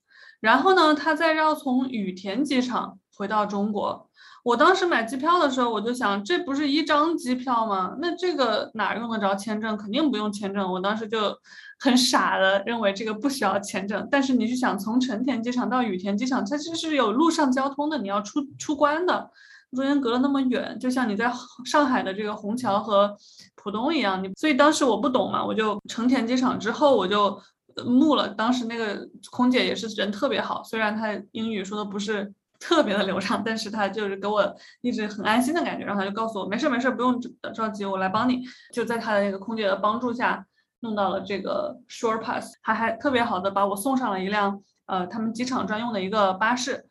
[0.45, 4.07] 然后呢，他再要从羽田机场回到中国。
[4.43, 7.95] 我当时买机票的时候，我就想，这不是一张机票吗？
[7.99, 9.75] 那这个哪用得着签证？
[9.75, 10.71] 肯定不用签证。
[10.71, 11.35] 我当时就
[11.79, 14.07] 很傻的认为这个不需要签证。
[14.11, 19.31] 但是你是想，从成田机场到羽田机场，它其实是有陆上交通的，你要出出关的，
[19.71, 21.33] 中间隔了那么远，就像你在
[21.65, 23.17] 上海的这个虹桥和
[23.55, 24.23] 浦东一样。
[24.23, 27.41] 你所以当时我不懂嘛，我就成田机场之后我就。
[27.83, 37.19] 木了，当时那个空姐也是人特别好，虽然她英语说的不是特别的流畅，但是她就是给我一直很安心的感觉，然后她就告诉我没事没事，不用
[37.53, 38.43] 着急，我来帮你。
[38.73, 40.45] 就在她的那个空姐的帮助下，
[40.79, 46.85] 弄到了这个 short pass，还还特别好的把我送上了一辆呃他们机场专用的一个巴士，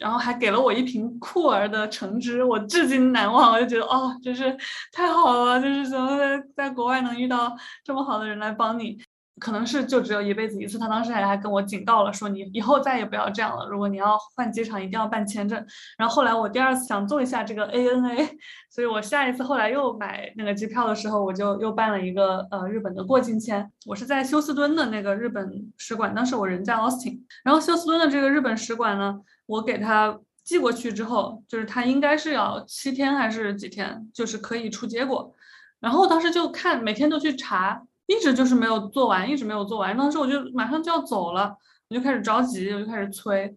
[0.00, 4.56] 然后还给了我一瓶酷儿的橙汁，我至今难忘，我就觉得哦，真是
[4.92, 8.98] 太好了，就是怎么在在国外能遇到这么好的人来帮你。
[9.40, 13.66] 可能是就只有一辈子一次，他当时还还跟我警告了，说你以后再也不要这样了。
[13.68, 15.58] 如果你要换机场，一定要办签证。
[15.98, 18.28] 然后后来我第二次想做一下这个 ANA，
[18.70, 23.68] 所以我下一次后来又买那个机票的时候，我就又办了一个呃日本的过境签。
[23.86, 35.34] 我是在休斯敦的那个日本使馆，当时我人在 Austin，然后休斯敦的这个日本使馆呢，我给他寄过去之后，就是他应该是要七天还是几天，就是可以出结果。
[35.80, 37.82] 然后当时就看，每天都去查。
[38.06, 39.96] 一直就是没有做完，一直没有做完。
[39.96, 41.56] 当时我就马上就要走了，
[41.88, 43.56] 我就开始着急，我就开始催。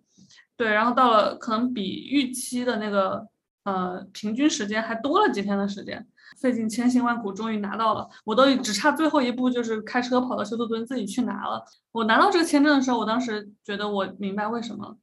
[0.55, 3.27] 对，然后到了可能比预期的那个
[3.63, 6.07] 呃平均时间还多了几天的时间，
[6.39, 8.07] 费尽千辛万苦终于拿到了。
[8.23, 11.63] 我都只差最后一步，就是开车跑到休斯敦自己去拿了。
[11.91, 14.97] 我拿到这个签证的时候，我当时觉得我明白为什么。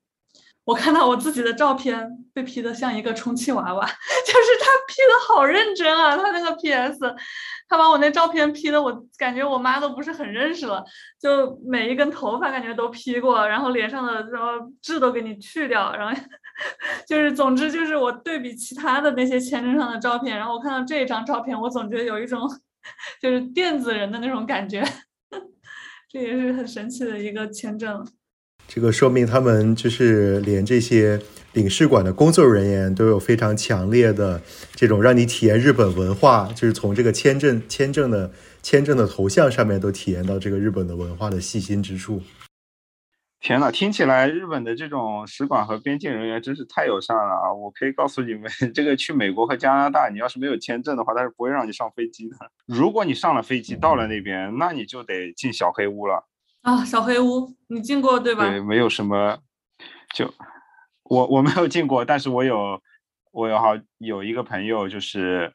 [0.65, 6.99] 我看到我自己的照片被 P 的像一个充气娃娃， 就是他 P 的好认真啊，他那个 PS，
[7.69, 10.83] 他把我那照片 P 的，我感觉我妈都不是很认识了，
[11.21, 16.23] 就每一根头发感觉都 P 过，然后脸上的什么痣都给你去掉，然后
[17.07, 22.41] 就是总之就是我对比其他的那些签证上的照片，然后我看到这一张照片，我总觉得有一种
[23.21, 24.83] 就是电子人的那种感觉，
[26.09, 28.03] 这也是很神奇的一个签证。
[28.67, 31.21] 这个说明他们就是连这些
[31.53, 34.43] 领事馆的工作人员都有非常强烈的
[34.75, 42.21] 这种让你体验日本文化，就是从这个签证签证的签证的头像上面都体验到这个日本的文化的细心之处。
[43.41, 47.53] 天呐，听起来日本的这种使馆和边境人员真是太友善了啊！
[47.53, 52.37] 我可以告诉你们， 这个去美国和加拿大，你要是没有签证的话，他是不会让你上飞机的。
[52.65, 56.27] 如果你上了飞机到了那边，那你就得进小黑屋了。
[56.65, 58.49] 啊，小黑屋，你进过对吧？
[58.49, 59.39] 对，没有什么，
[60.15, 60.33] 就
[61.03, 62.81] 我我没有进过，但是我有，
[63.33, 65.53] 我有好有一个朋友，就是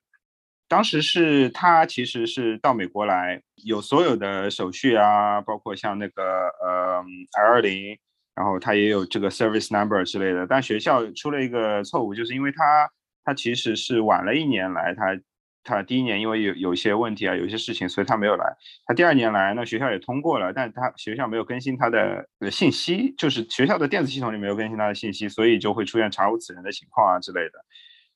[0.68, 6.24] 当时是他其实是到美国来，有所有的手续啊，包括像那个
[6.62, 7.04] 呃
[7.40, 7.98] L 二零，
[8.36, 12.88] 然后他也有这个 service number 之类的，但学校出了一个错误，就是因为他
[13.24, 15.20] 他其实是晚了一年来，他。
[15.64, 18.46] 他第一年因为有有一些问题啊，有一些事情，所以他没有来。
[18.86, 27.66] 他第二年来，那学校也通过了，但是他学校没有更新他的信息，就是学校的电子系统里没有更新他的信息，所以就会出现查无此人的情况啊之类的。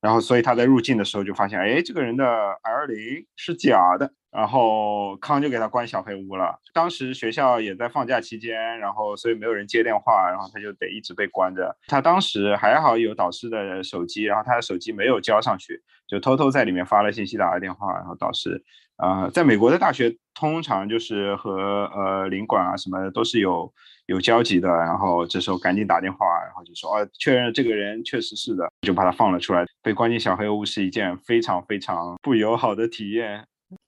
[0.03, 4.11] 然后，所以他在入境的时候就发现，哎，这个人的 L 零是假的。
[4.33, 6.59] 然后康就给他关小黑屋了。
[6.73, 11.77] 当时学校也在放假期间，然后所以没有人接电话，然后他就得一直被关着。
[11.85, 17.93] 他当时还好有导师的手机，然后他的手机没有交上去，就偷偷在里面发了信息，打了电话。
[17.93, 18.63] 然后导师，
[18.97, 23.71] 呃，在美国的大学通常就是和呃领馆啊什么的都是有
[24.07, 24.67] 有交集的。
[24.69, 29.65] 然后这时候赶紧打电话，然后就说哦，确认这个人确实是的，就把他放了出来。
[29.81, 33.45] 被关进小黑屋是一件非常非常不友好的体验。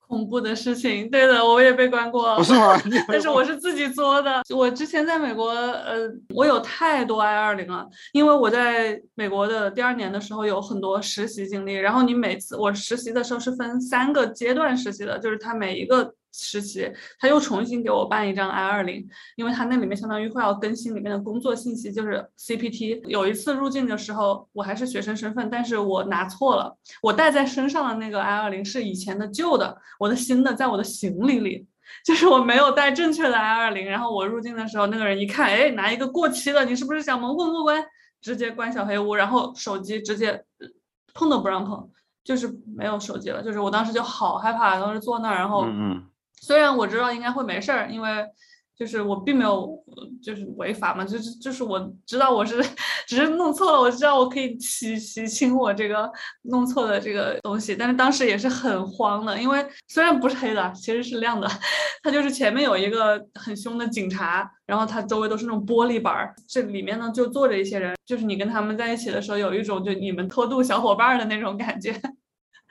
[0.07, 2.79] 恐怖的事情，对的，我也被关过，不是吗？
[3.09, 4.43] 但是我是自己作的。
[4.55, 16.13] 我之前在美国，呃，我有太多 I 二零了，因为我在美国的第二年的时候有很多实习经历，然后你每次我实习的时候是分三个阶段实习的，就是他每一个。
[16.37, 23.01] 实习，他又重新给我办一张 I 二零，因为他那里面相当于会要更新里面的工作信息，就是 CPT。
[23.05, 31.65] 有一次入境的时候，我还是学生身份，但是我拿错了，我带在身上的那个 I 二零是以前的旧的，我的新的在我的行李里，
[32.03, 33.85] 就是我没有带正确的 I 二零。
[33.85, 37.81] 然后我入境的时候，那个人一看，哎，拿一个过期的，你是不是想蒙混过关？
[38.21, 40.43] 直接关小黑屋，然后手机直接
[41.13, 41.89] 碰都不让碰，
[42.23, 43.41] 就是没有手机了。
[43.41, 46.03] 就是我当时就好害怕，当时坐那儿，然后嗯。
[46.41, 48.25] 虽然我知道应该会没事儿，因为
[48.77, 49.69] 就是我并没有
[50.21, 52.61] 就是违法嘛，就是就是我知道我是
[53.07, 56.11] 只是弄错了，我知道我可以洗洗清我这个
[56.43, 61.47] 弄错的这个东西，但是当时也是很慌的，因为虽然不是黑的，其实是亮的，
[62.03, 71.95] 它就是前面有一个很凶的警察，然后他周围都是那种玻璃板儿，这里面呢就坐着一些人，就是你跟他们在一起的时候，有一种就你们偷渡小伙伴的那种感觉。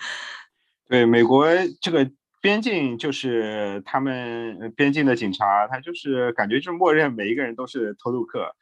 [0.87, 1.47] 对，美国
[1.81, 2.11] 这个。
[2.45, 8.55] 边境就是他们边境的警察，他就是感觉就是默认每一个人都是偷渡客，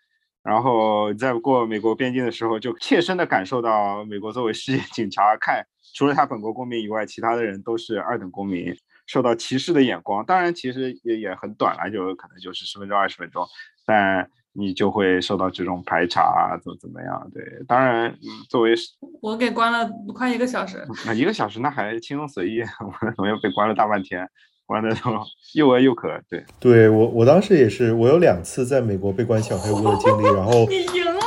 [0.45, 5.67] 然后在过美国边境的时候，就切身的感受到美国作为世界警察看，
[5.97, 8.73] 除了他本国公民以外，其他的人都是二等公民，
[9.09, 10.25] 受到歧视的眼光。
[10.25, 13.45] 当然，其实也也很短了，就可能就是十分钟、二十分钟，
[13.85, 14.31] 但。
[14.55, 17.31] 你就会受到这种排查啊，怎么怎么样？
[17.33, 18.15] 对，当然，
[18.49, 18.75] 作为
[19.21, 22.63] 我给关了快一个小时， 那一个小时那还轻松随意，
[23.17, 24.29] 我又被关了大半天，
[24.67, 25.11] 关的都
[25.55, 26.09] 又饿又渴。
[26.29, 31.21] 对，对我我当时也是，我有两次在美国被关小黑屋的经历，然后 你赢了，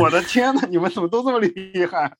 [0.00, 2.12] 我的天呐，你们怎么都这么厉害？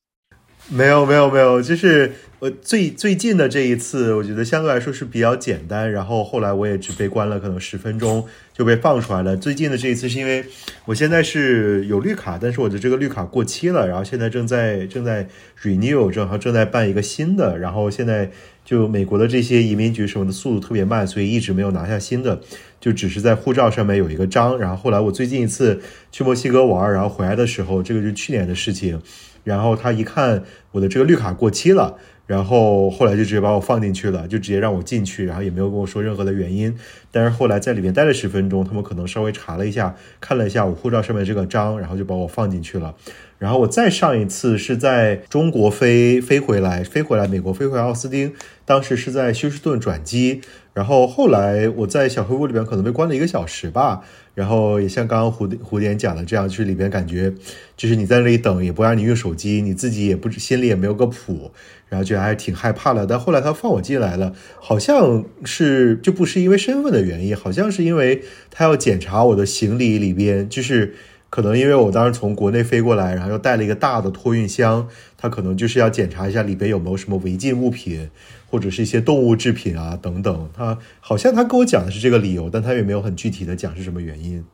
[0.70, 5.92] 没有没有没有，就是我最最近的这一次，我觉得相对来说是比较简单。
[5.92, 8.24] 然后后来我也只被关了可能十分钟
[8.54, 9.36] 就被放出来了。
[9.36, 10.42] 最近的这一次是因为
[10.86, 15.28] 我现在是有绿卡，但是我的这个绿卡过期了，然后现在正在正在
[15.62, 17.58] renew，正好正在办一个新的。
[17.58, 18.30] 然后现在
[18.64, 22.40] 就美国的这些移民局什么的速度特别慢，所以一直没有拿下新的，
[22.80, 24.58] 就只是在护照上面有一个章。
[24.58, 25.78] 然后后来我最近一次
[26.10, 28.98] 去墨西哥玩，然后回来的时候，这个是去年的事情。
[29.44, 36.74] 然后他一看我的这个绿卡过期了，然后后来就直接把我放进去了，就直接让我进去，然后也没有跟我说任何的原因。
[37.12, 42.94] 但是后来在里面待了十分钟，他们可能稍微查了一下，看了一下我护照上面这个章，然后就把我放进去了。
[43.38, 48.32] 然后我再上一次是在中国飞飞回来，飞回来美国飞回奥斯汀，
[48.64, 50.40] 当时是在休斯顿转机。
[50.74, 54.02] 然后后来我在小黑屋里边可能被关了一个小时吧。
[54.34, 57.32] 然后也像刚刚蝴蝶蝴蝶讲的这样，就是里边感觉，
[57.76, 61.52] 就是你在那里等，也不让你用手机，你自己也不心里也没有个谱，
[61.88, 63.06] 然后觉得还是挺害怕的。
[63.06, 70.96] 但后来他放我进来了，好像是就不是因为身份的原因，好像是因为他要检查我的行李里边，就是
[71.30, 78.10] 可能因为我当时从国内飞过来，然后又带了一个大的托运箱，他可能就是要检查一下里边有没有什么违禁物品。
[78.54, 84.44] 或者是一些动物制品啊等等，他好像他跟我讲的是这个理由，但他也没有很具体的讲是什么原因。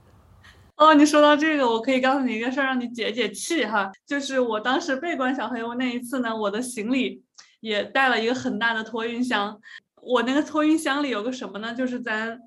[0.76, 3.92] 哦，你说到这个，我可以告诉你一个事儿，让你解解气哈。
[4.06, 7.22] 就是我当时被关小黑屋那一次呢，我的行李
[7.60, 9.60] 也带了一个很大的托运箱。
[10.00, 11.74] 我那个托运箱里有个什么呢？
[11.74, 12.40] 就是咱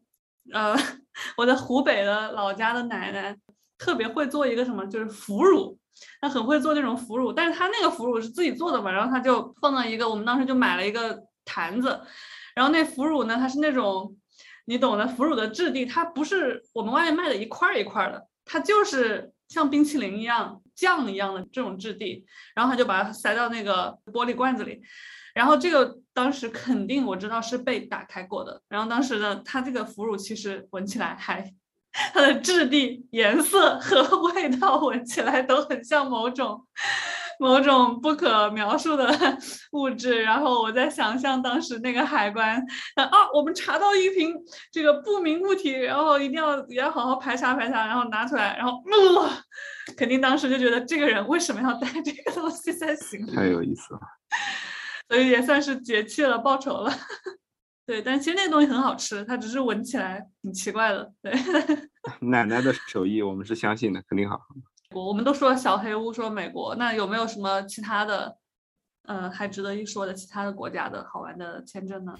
[0.52, 0.76] 呃，
[1.38, 3.38] 我在湖北的老家的奶奶
[3.78, 5.78] 特别会做一个什么，就是腐乳。
[6.20, 11.22] 她很会做那种腐乳，但是她那个腐乳是自己做的嘛，然后她就放到一个，我们当时就买了一个。
[11.54, 12.02] 坛子，
[12.56, 13.36] 然后那腐乳呢？
[13.38, 14.18] 它是那种
[14.66, 22.26] 你懂的，腐乳的质地，它不是我们外面卖的一块一块的，它就是像冰淇淋一样酱一样的这种质地。
[22.56, 24.82] 然后他就把它塞到那个玻璃罐子里，
[25.36, 28.62] 然后这个当时肯定我知道是被打开过的。
[28.68, 31.54] 然后当时呢，它这个腐乳其实闻起来还，
[32.14, 34.02] 它的质地、颜色和
[34.34, 36.66] 味道闻起来都很像某种。
[37.44, 39.06] 某种不可描述的
[39.74, 42.58] 物质，然后我在想象当时那个海关，
[42.96, 44.34] 啊，我们查到一瓶
[44.72, 48.82] 这个不明物体，然后一定要也要好好排查排查，然后拿出来，然后，
[49.98, 53.36] 肯定当时就觉得这个人为什么要带这个东西在行李？
[53.36, 54.00] 太有意思了，
[55.10, 56.94] 所以也算是解气了，报仇了。
[57.86, 61.12] 对，但其实那个东西很好吃，它只是闻起来挺奇怪的。
[61.22, 61.34] 对，
[62.32, 64.40] 奶奶的手艺我们是相信的，肯定好。
[64.94, 68.38] 我们都说小黑屋，说美国，那有没有什么其他的，
[69.08, 72.18] 嗯，还值得一说的其他的国家的好玩的签证呢？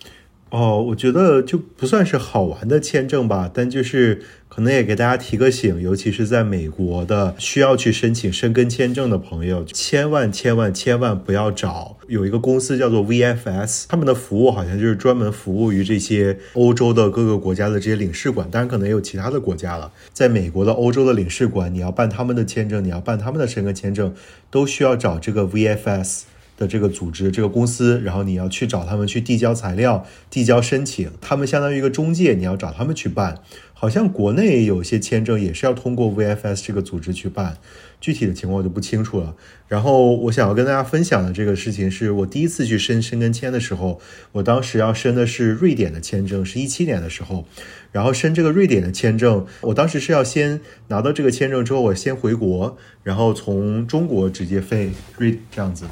[0.54, 19.92] 哦，我觉得就不算是好玩的签证吧，但就是 可能也给大家提个醒，尤其是在美国的需要去申请申根签证的朋友，千万千万千万不要找有一个公司叫做 VFS，他们的服务好像就是专门服务于这些欧洲的各个国家的这些领事馆，当然可能也有其他的国家了。
[20.14, 24.14] 在美国的欧洲的领事馆，你要办他们的签证，你要办他们的申根签证，
[24.52, 26.26] 都需要找这个 VFS。
[26.58, 33.40] 的这个组织、这个公司，然后你要去找他们去递交材料、递交申请，他们相当于一个中介，你要找他们去办。
[33.74, 37.58] 好像国内有些签证也是要通过 VFS 这个组织去办，
[38.00, 39.36] 具体的情况我就不清楚了。
[39.68, 44.00] 然后我想要跟大家分享的这个事情，是我第一次去申申根签的时候，
[44.32, 47.46] 我当时要申的是瑞典的签证，是一七年的时候，
[47.92, 55.86] 然后申这个瑞典的签证，我当时是要先拿到这个签证之后，我先回国，然后从中国直接飞瑞这样子。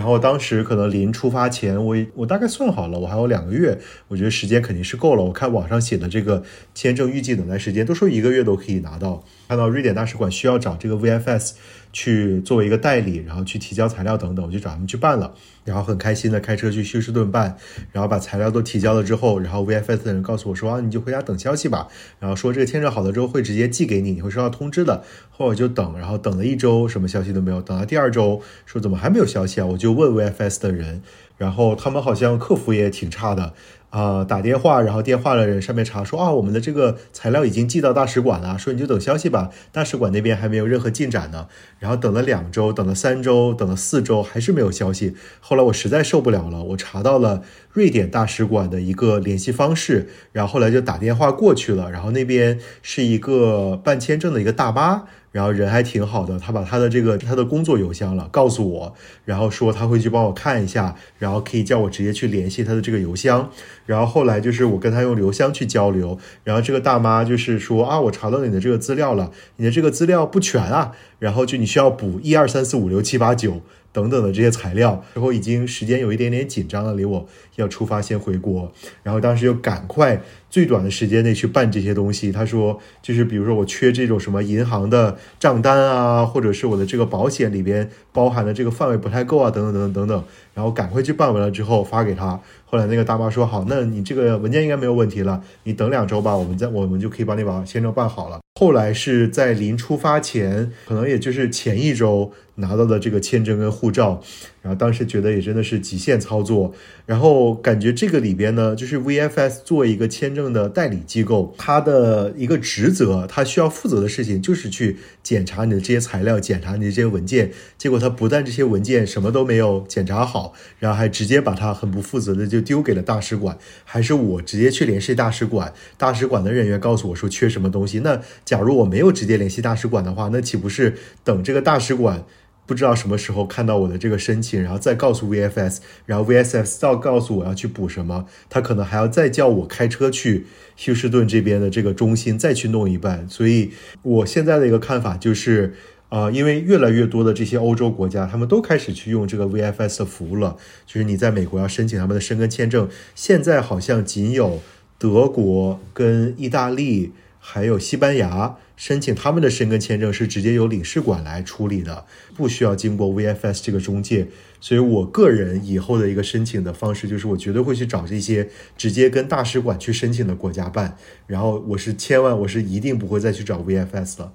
[0.00, 3.78] 然后当时可能临出发前，我我大概算好了，我还有两个月，
[4.08, 5.22] 我觉得时间肯定是够了。
[5.22, 6.42] 我看网上写的这个
[6.74, 9.22] 签证预计等待时间，都说一个月都可以拿到。
[9.46, 11.52] 看到瑞典大使馆需要找这个 VFS。
[11.92, 15.34] 去作为一个代理，然后去提交材料等等，我就找他们去办了，
[15.64, 17.56] 然后很开心的开车去休斯顿办，
[17.92, 21.88] 然后把材料都提交了之后，然后 VFS 的人告诉我说啊，你就回家等消息吧，
[22.18, 25.02] 然后说这个签证好了之后会直接寄给你，你会收到通知的。
[25.30, 29.66] 后来我就等，然后等了一周，什么消息都没有，等到第二周说怎么还没有消息啊？
[29.66, 31.02] 我就问 VFS 的人，
[31.36, 33.54] 然后他们好像客服也挺差的。
[33.90, 41.48] 啊，打电话，然后电话的人上面查说啊，我们的这个材料已经寄到大使馆了，说你就等消息吧，大使馆那边还没有任何进展呢。
[41.80, 45.14] 然后等了两周，等了三周，等了四周，还是没有消息。
[45.40, 55.04] 后来我实在受不了了，我查到了瑞典大使馆的一个联系方式，然后后来就打电话过去了，然后那边是一个办签证的一个大妈。
[55.32, 63.50] 然后人还挺好的，他把他的这个他的工作邮箱了告诉我，然后说他会去帮我看一下，然后可以叫我直接去联系他的这个邮箱。
[63.86, 73.60] 然后后来就是我跟他用邮箱去交流，然后这个大妈就是说啊，我查到你的这个资料了，你的这个资料不全啊，然后就你需要补一二三四五六七八九。
[73.92, 77.26] 等等的这些材料，然后已经时间有一点点紧张了，离我
[77.56, 78.70] 要出发先回国，
[79.02, 82.30] 然后当时就赶快最短的时间内去办这些东西。
[82.30, 90.24] 他说，就是比如说我缺这种什么银行的账单啊，或者是我的这个保险里边包含的这个范围不太够啊，等等等等等等，
[90.54, 92.40] 然后赶快去办完了之后发给他。
[92.64, 98.38] 后来那个大妈说，好，那你这个文件应该没有问题了，你等两周吧，我们再我们就可以帮你把签证办好了。
[98.60, 102.32] 后来是在临出发前，可能也就是前一周。
[102.56, 104.22] 拿到的这个签证跟护照，
[104.62, 106.74] 然后当时觉得也真的是极限操作，
[107.06, 117.50] 然后感觉这个里边呢，就是 VFS 作为一个签证的代理机构，它的一个职责，它需要负责的事情就是去检查你的这些材料，检查你的这些文件。
[117.78, 128.00] 结果他不但这些文件什么都没有检查好，然后还直接把它很不负责的就丢给了大使馆，还是我直接去联系大使馆，大使馆的人员告诉我说缺什么东西。
[128.00, 130.94] 那假如我没有直接联系大使馆的话，那岂不是
[131.24, 132.24] 等这个大使馆？
[132.70, 140.46] 不知道什么时候看到我的这个申请，然后再告诉 VFS，然后 VFS 再告诉我要去补什么，他可能还要再叫我开车去
[140.76, 143.28] 休斯顿这边的这个中心再去弄一半。
[143.28, 145.74] 所以我现在的一个看法就是，
[146.10, 150.56] 啊，因为越来越多的这些欧洲国家，他们都开始去用这个 VFS 的服务了。
[150.86, 154.62] 就是你在美国要申请他们的申根签证，现在好像仅有
[154.96, 157.10] 德国跟意大利
[157.40, 158.54] 还有西班牙。
[158.80, 164.26] 申请他们的申根签证是直接由领事馆来处理的，不需要经过 VFS 这个中介。
[164.58, 170.96] 所以我个人以后的一个申请的方式就是，我绝对会去找这些直接跟大使馆去申请的国家办。
[171.26, 174.32] 然后我是千万，我是一定不会再去找 VFS 了。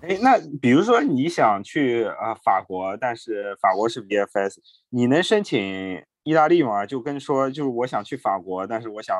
[0.00, 4.56] 哎，那比如说你想去啊法国，但是法国是 VFS，
[4.88, 6.86] 你能申请意大利吗？
[6.86, 9.14] 就跟说，就是我想去法国，但是我想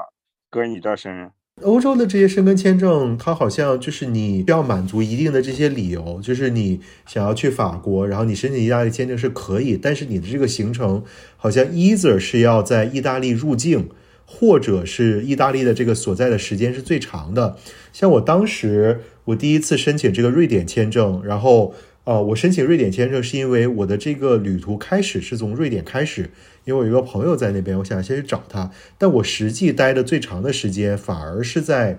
[0.49, 1.31] 搁你这儿申。
[1.63, 11.05] 欧洲的这些申根签证，它好像就是你需要满足一定的这些理由，就是你想要去法国，然后你申请意大利签证是可以，但是你的这个行程
[11.37, 13.89] 好像 either 是要在意大利入境，
[14.27, 17.57] 或者是意大利的这个所在的时间是最长的。
[17.93, 21.75] 像我当时我第一次申请这个瑞典签证，然后。
[22.07, 26.29] 呃，我申请瑞典签证是因为我的这个旅途开始是从瑞典开始，
[26.65, 28.71] 因为我有一个朋友在那边，我想先去找他。
[28.97, 31.99] 但我实际待的最长的时间反而是在，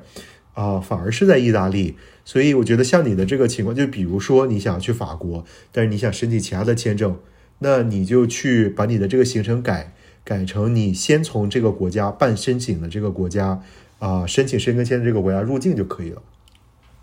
[0.53, 1.95] 啊，反而是在意大利。
[2.23, 7.17] 所以我觉得像你的这个情况，就比如说你想要去法国，但是你想申请其他的签证，
[7.59, 9.93] 那你就去把你的这个行程改
[10.23, 13.61] 改成你先从这个国家办申请的这个国家
[13.99, 16.21] 啊，申请申根签的这个国家入境就可以了。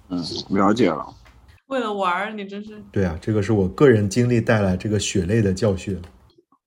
[0.08, 1.06] 嗯，了解了。
[1.68, 5.98] 为了玩儿，你真是对啊，这个是我个人经历带来这个血泪的教训。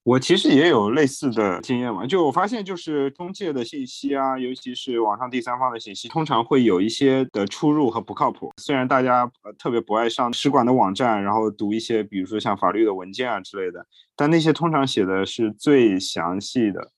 [0.05, 8.51] 我其实也有类似的经验嘛，就我发现就是中介的信息啊，尤其是网上第三方的信息，通常会有一些的出入和不靠谱。
[8.61, 13.83] 虽然大家呃特别不爱上使馆的网站，然后读一些比如说像法律的文件啊之类的，
[14.15, 16.91] 但那些通常写的是最详细的。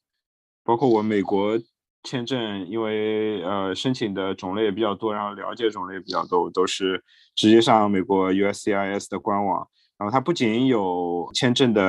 [0.65, 1.57] 包括我美国
[2.03, 7.01] 签证，因为呃申请的种类也比较多，然后了解种类也比较多，都是
[7.35, 9.65] 直接上美国 USCIS 的官网。
[9.97, 11.81] 然后它不仅有签证的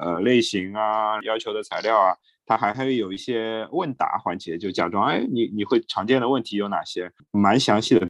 [0.00, 7.10] 呃类型啊，要求的材料啊，它还会有一些问答环节，就假装哎，你你会常见的问题有哪些？
[7.30, 8.06] 蛮详细的。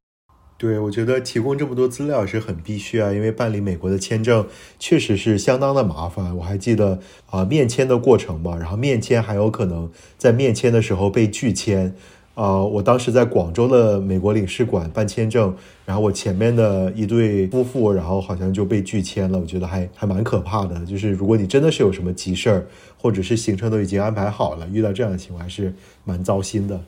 [0.57, 4.46] 对，我觉得提供这么多资料是很必须啊，因为办理美国的签证
[4.78, 6.36] 确实是相当的麻烦。
[6.36, 7.00] 我还记得
[7.30, 11.94] 啊，面签的过程嘛，然后面签还有可能在面签的时候被拒签。
[12.35, 15.55] 啊，我当时在广州的美国领事馆办签证，
[15.85, 19.39] 然后我前面的一对夫妇，然后好像就被拒签了。
[19.39, 22.66] 我觉得还还蛮可怕的，就是如果你真的是有什么急事儿，
[22.97, 25.74] 或者是行程都已经安排好了，遇到这样的情况还是
[26.05, 26.80] 蛮糟心的。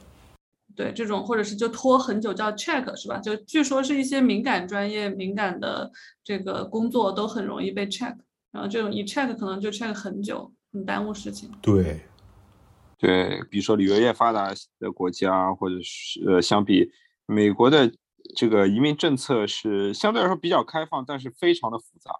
[0.75, 3.19] 对，这种或者是就拖很久叫 check 是吧？
[3.19, 5.91] 就据说是一些敏感专业、敏感的
[6.25, 8.15] 这个工作都很容易被 check，
[8.51, 11.51] 然后这种一 check 可能就 check 很久，很耽误事情。
[11.61, 12.01] 对。
[12.99, 16.91] 对，比如说旅游业发达的国家，或者是呃，相比
[17.27, 17.93] 美国的
[18.37, 22.13] 这个移民政策是相对来说比较开放，但是非常的复杂，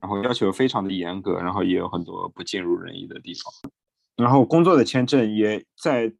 [0.00, 3.70] 然后要求非常的严格，然后也有很多不尽如人意的地方。
[4.16, 6.12] 然后工作的签证也在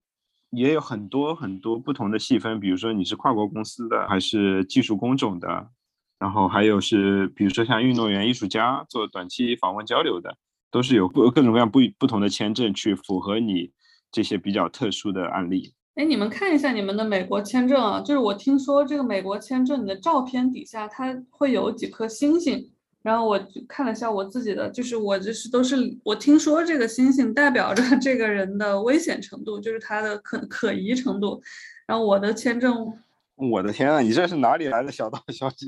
[0.50, 5.70] 也有很多很多不同的细分，比如说你是跨国公司的，还是技术工种的，
[6.18, 10.36] 然后还有是比如说像运动员、艺术家做短期访问交流的，
[10.70, 13.72] 都是有各各种各样不不同的签证去符合你。
[14.16, 22.66] 这些比较特殊的案例，哎，你们看一下你们的美国签证啊，就是我听说这个美国签证，你的照片底下它会有几颗星星，
[23.02, 23.38] 然后我
[23.68, 31.42] 看了一下我自己的，就是我就是都是我听说这个星星代表着这个人的危险程度，就是他的可可疑程度，
[31.86, 32.90] 然后我的签证，
[33.34, 35.66] 我的天啊，你这是哪里来的小道消息？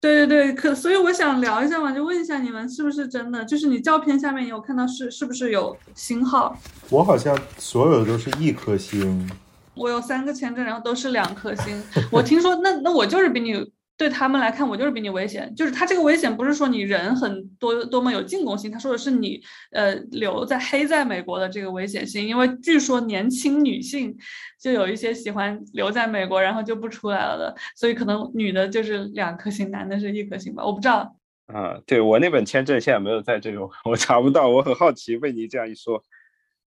[0.00, 3.44] 对对对，可所以我想聊一下嘛，就问一下你们是不是真的？
[3.44, 6.56] 就是你照片下面有看到是是不是有星号？
[6.90, 9.28] 我好像所有的都是一颗星。
[9.74, 11.82] 我有三个签证，然后都是两颗星。
[12.10, 13.70] 我听说，那那我就是比你。
[13.96, 15.52] 对他们来看，我就是比你危险。
[15.54, 19.40] 就是他这个危险，不是说你人很多多么有进攻性，他说的是你
[19.72, 22.26] 呃留在黑在美国的这个危险性。
[22.26, 24.16] 因为据说年轻女性
[24.60, 31.16] 就有一些喜欢留在美国，然后就不出来了的，所以可能女的就是两颗星，男的是一颗星吧，我不知道。
[31.46, 34.48] 啊，对我那本签证现在没有在这个，我查不到。
[34.48, 36.02] 我很好奇，被你这样一说，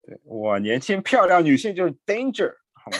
[0.05, 2.97] 对我年轻漂亮女性就是 danger，好吗？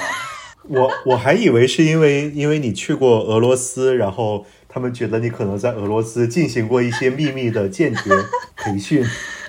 [0.67, 8.13] 我我还以为是因为因为你去过俄罗斯，然后他们觉得你可能在俄罗斯进行过一些秘密的间谍
[8.57, 9.03] 培训，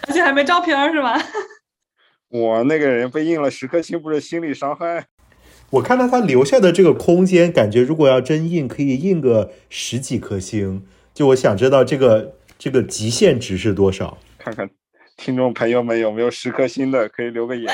[0.07, 1.21] 而且还没照片是吧？
[2.29, 5.07] 我那个人被印了十颗星，不是心理伤害？
[5.71, 10.85] 我看到他留下的这个空间，感觉如果要真印，可以印个十几颗星。
[11.15, 14.19] 就我想知道这个这个极限值是多少？
[14.39, 14.69] 看看
[15.17, 17.73] 听众朋友们有没有十颗星的，可以留个言。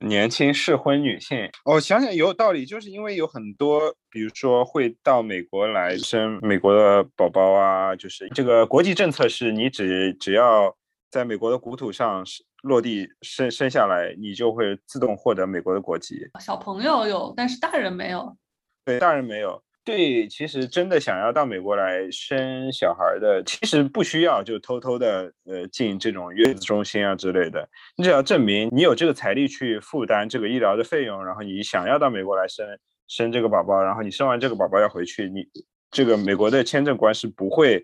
[0.00, 10.74] 年轻适婚女性，哦，想想有道理，就是因为有很多，比如说会到美国来生美国的宝宝啊，就是这个国际政策是你只只要
[11.10, 12.24] 在美国的国土上
[12.62, 16.20] 落地生生下来，你就会自动获得美国的国籍。
[16.40, 18.36] 小朋友有，但是大人没有。
[18.84, 19.62] 对，大人没有。
[19.88, 27.66] 对，其实真的想要到美国来生小孩的，其实不需要就偷偷的呃进这种月子中心啊之类的。
[27.96, 32.66] 你只要证明你有这个财力去负担这个医疗的费用，然后你想要到美国来生
[33.06, 35.48] 生这个宝宝，然后你生完这个宝宝要回去，你
[35.90, 37.82] 这个美国的签证官是不会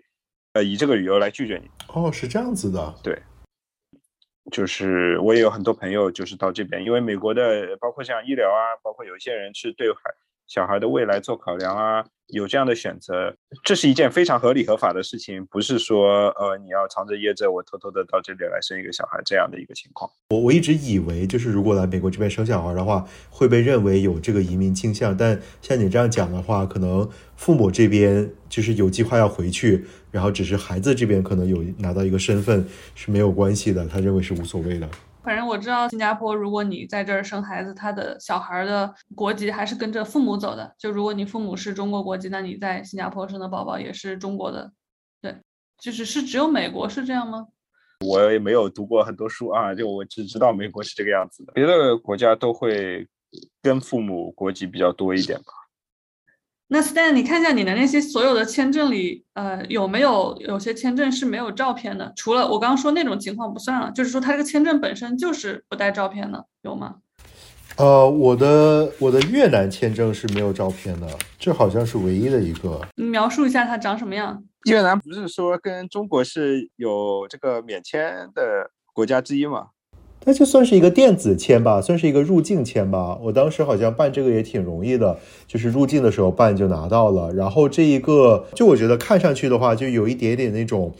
[0.53, 1.67] 呃以这个理由来拒绝你。
[1.87, 2.93] 哦，是这样子的。
[3.01, 3.19] 对，
[4.51, 9.97] 就是我也有很多朋友就是到这边，因为美国的包括像医疗啊，包括有一些人是对海。
[10.47, 20.09] 小孩的未来做考量啊，有这样的选择，这是一件非常合理合法的事情，不是说呃你要藏着掖着，我偷偷的到这里来生一个小孩这样的一个情况。
[20.29, 34.87] 我我一直以为就是如果来美国这边生小孩的话，会被认为有这个移民倾向，但像你这样讲的话，可能父母这边就是有计划要回去，然后只是孩子这边可能有拿到一个身份是没有关系的，他认为是无所谓的。
[35.25, 40.75] 反正我知道，新加坡如果你在这儿生孩子，他的小孩的国籍还是跟着父母走的。
[40.77, 44.71] 就如果你父母是中国国籍，那你在新加坡生的宝宝也是中国的。
[45.19, 45.35] 对，
[45.79, 47.47] 就是是只有美国是这样吗？
[48.05, 51.53] 我也没有读过很多书啊，就我只知道美国是这个样子的。
[51.53, 53.07] 别的国家都会
[53.63, 55.45] 跟父母国籍比较多一点吧。
[56.67, 62.11] 那 Stan，你看一下你的那些所有的签证里，呃，有没有有些签证是没有照片的？
[62.15, 66.95] 除了我刚刚说那种情况不算了，就是说他这个签证本身就是不带照片的，有吗？
[67.77, 71.07] 呃，我的我的越南签证是没有照片的，
[71.37, 72.81] 这好像是唯一的一个。
[72.95, 74.43] 你描述一下它长什么样？
[74.67, 79.67] 越南不是说跟中国是有这个免签的国家之一吗？
[80.23, 83.15] 那就算是一个电子签吧，算是一个入境签吧。
[83.21, 87.31] 我当时好像办这个也挺容易的，就是入境的时候办就拿到了。
[87.33, 90.91] 然后这一个，就我觉得看上去的话，就有一点点那种，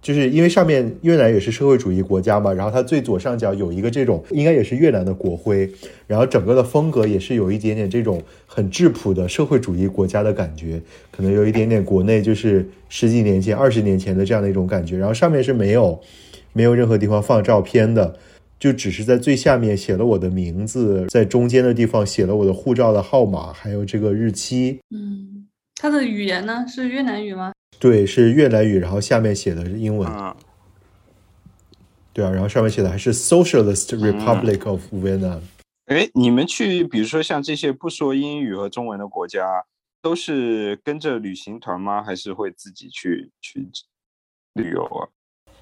[0.00, 5.70] 就是因为上面越南也是社会主义国家嘛，然后它最左上角有一个这种，应该也是越南的国徽，
[6.06, 14.96] 然后整个的风格也是有一点点这种很质朴的社会主义国家的感觉，可能有一点点国内就是十几年前、二十年前的这样的一种感觉。
[14.96, 16.00] 然后上面是没有
[16.54, 18.16] 没有任何地方放照片的。
[18.60, 24.78] 就只是在最下面写了我的名字，在中间的地方写了我的护照的号码，还有这个日期。
[24.90, 27.52] 嗯，它的语言呢是越南语吗？
[27.78, 30.06] 对，是越南语，然后下面写的是英文。
[32.12, 35.40] 对啊，然后上面写的还是 Socialist Republic of Vietnam。
[35.86, 39.64] 哎，你们去，比如说像这些不说英语和中文的国家，
[40.02, 42.02] 都是跟着旅行团吗？
[42.02, 43.66] 还是会自己去去
[44.52, 45.08] 旅游啊？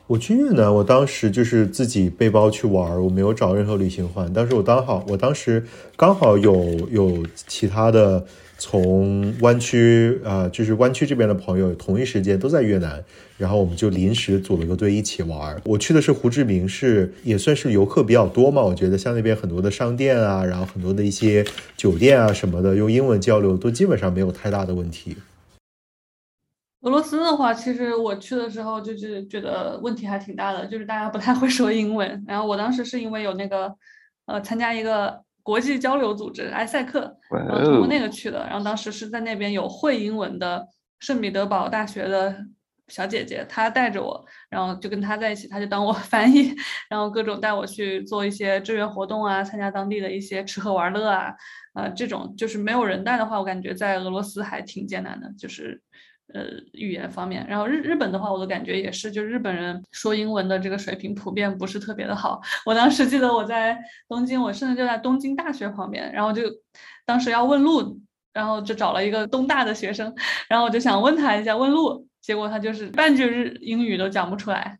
[0.08, 4.32] 我去越南，我当时就是自己背包去玩，我没有找任何旅行团。
[4.34, 5.62] 但是我刚好，我当时
[5.96, 6.54] 刚好有
[6.90, 8.24] 有其他的
[8.56, 13.04] 从湾区啊，就是湾区这边的朋友，同一时间都在越南，
[13.36, 15.60] 然后我们就临时组了个队一起玩。
[15.66, 18.62] 我去的是胡志明市，也算是游客比较多嘛。
[18.62, 21.44] 我觉得像那边很多的商店啊，然后很多的一些
[21.76, 25.18] 酒店啊什么的，用英文交流都基本上没有太大的问题。
[26.82, 32.24] 俄罗斯的话，其实我去的时候就是觉得问题还挺大的，就是大家不太会说英文。
[32.26, 33.74] 然后我当时是因为有那个，
[34.26, 38.46] 呃，参加一个国际交流组织埃塞克，然后通过那个去的。
[38.46, 40.64] 然后当时是在那边有会英文的
[41.00, 42.36] 圣彼得堡大学的
[42.86, 46.54] 小姐姐，她带着我，然后就跟她在一起，她就当我 翻译，
[46.88, 51.34] 然后各种带我去做一些志愿活动啊，参加当地的一些吃喝玩乐啊，
[51.74, 55.82] 呃，这种就是没有人带的话，我感觉在俄罗斯还挺艰难的，就是。
[56.34, 62.38] 呃，语言方面，然后日日本的话，我的感觉也是，就日本人说英文的这个水平普遍不是特别的好。
[62.66, 66.42] 我当时记得我在东京，我甚至就在东京大学旁边，然后就
[67.06, 67.98] 当时要问路，
[68.34, 70.14] 然后就找了一个东大的学生，
[70.48, 74.78] 然后我就想问他一下问路，结果他就是半句日英语都讲不出来。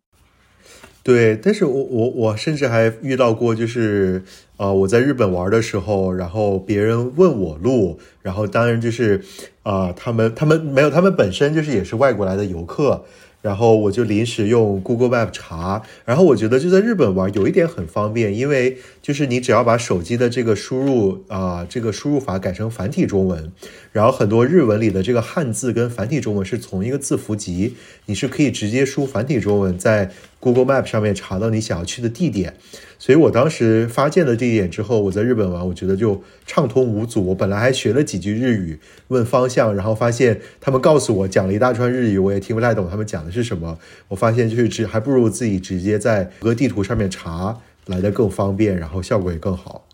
[1.09, 4.23] 对，但是我我我甚至还遇到过，就是
[4.59, 9.23] 啊，我在日本玩的时候，然后别人问我路，然后当然就是
[9.63, 13.07] 啊，他们他们没有，他们本身就是也是外国来的游客。
[13.41, 18.77] 然后我就临时用 Google Map 查，然后我觉得就在日本玩有一点很方便，因为
[19.09, 23.51] 就是你只要把手机的这个输入啊，这个输入法改成繁体中文，
[23.91, 32.53] 然后很多日文里的这个汉字跟繁体中文是同一个字符集，你是可以直接输繁体中文在 Google Map 上面查到你想要去的地点。
[32.99, 37.29] 所以我当时发现了地点之后，我在日本玩，我觉得就畅通无阻。
[37.29, 43.79] 我本来还学了几句日语问方向，然后发现他们告诉我讲了一大串日语，我也听不太懂他们讲的是什么。
[44.09, 47.59] 我发现就是只还不如自己直接在谷歌地图上面查
[47.89, 49.85] 来的更方便，然后效果也更好。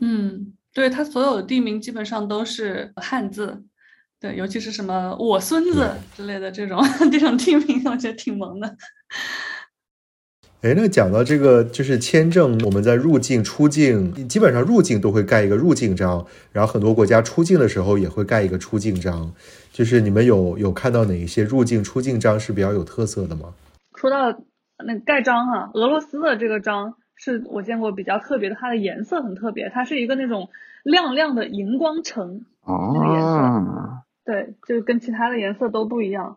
[0.00, 3.62] 嗯，对，它所有的地名基本上都是汉字，
[4.20, 6.80] 对，尤其是什么我孙子之类的这种
[7.10, 8.76] 这种地名，我觉得挺萌的。
[10.62, 19.34] 哎，那讲到这个，就是签证，我们在入境、出境，基本上入境都会盖一个入境章，然后很多国家出境的时候也会盖一个出境章。
[19.70, 23.52] 就是你们有有看到哪一些入境、出境章是比较有特色的吗？
[23.94, 24.16] 说到
[24.86, 26.94] 那盖章哈，俄罗斯的这个章
[27.24, 30.50] 是我见过比较特别的，它的颜色很特别，它是一个那种
[30.82, 36.36] 亮亮的荧光橙那个颜色，对，就跟其他的颜色都不一样。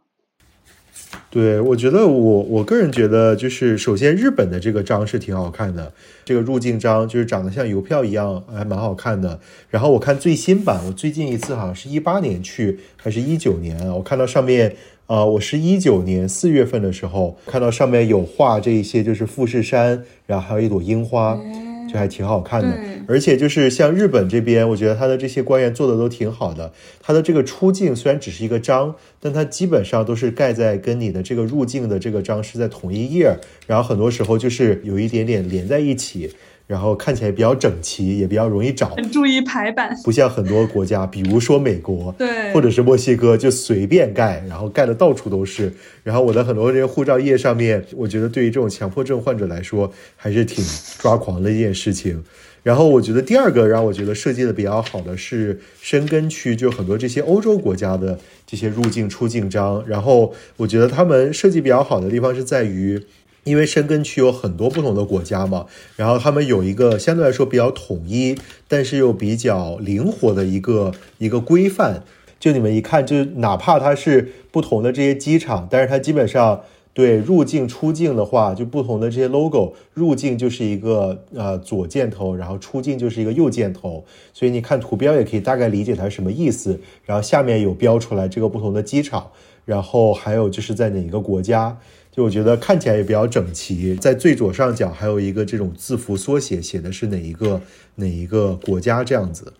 [1.29, 5.91] 对，我觉得我我个人觉得，就是首先日本的这个章是挺好看的，
[6.23, 9.41] 这个入境章就是长得像邮票一样，还蛮好看的。
[9.69, 13.93] 然后我看最新版，我最近一次好像是一八年去，还是一九年啊？
[13.93, 14.75] 我看到上面
[15.08, 21.39] 啊，我是一九年四月份的时候看到上面有画这一些，就是富士山，然后还有一朵樱花。
[21.88, 22.78] 就还挺好看的，
[23.08, 26.74] 而且就是像日本这边，我觉得他的这些官员做的都挺好的。
[26.99, 33.38] 他的这个出境虽然只是一个章，但它基本上都是盖在跟你的这个入境的这个章是在同一页，
[33.68, 36.30] 然后很多时候就是有一点点连在一起。
[36.68, 45.72] 然后看起来比较整齐，也比较容易找，很注意排版，不像很多国家，比如说美国，对，或者是墨西哥，就随便盖，然后盖的到处都是。
[46.03, 50.61] 然后我的很多这些护照页上面，我觉得对于这种强迫症患者来说，还是挺
[50.99, 52.22] 抓狂的一件事情。
[52.63, 59.82] 然后我觉得第二个让我觉得设计的比较好的是深根区，就很多这些欧洲国家的这些入境出境章。
[59.88, 63.01] 然后我觉得他们设计比较好的地方是在于。
[63.48, 68.38] 因为申根区有很多不同的国家嘛，然后他们有一个相对来说比较统一，
[68.68, 72.04] 但是又比较灵活的一个一个规范。
[72.39, 76.62] 就你们一看，就哪怕它是不同的这些机场，但是它基本上
[76.93, 86.80] 对入境出境的话，就不同的这些 logo，入境就是一个呃左箭头，然后出境就是一个右箭头，所以你看图标也可以大概理解它什么意思。
[87.06, 89.32] 然后下面有标出来这个不同的机场，
[89.66, 91.78] 然后还有就是在哪个国家。
[92.18, 97.61] 就我觉得看起来也比较整齐，在最左上角还有一个这种字符缩写，写的是哪一个
[97.93, 99.53] 哪一个国家这样子。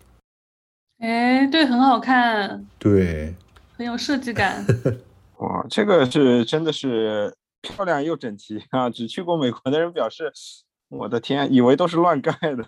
[0.98, 3.32] 哎，对，很好看，对，
[3.76, 4.66] 很有设计感。
[5.38, 7.32] 哇，这个是真的是
[7.62, 8.90] 漂亮又整齐啊！
[8.90, 10.32] 只去过美国的人表示，
[10.88, 12.66] 我的天，以为都是乱盖的。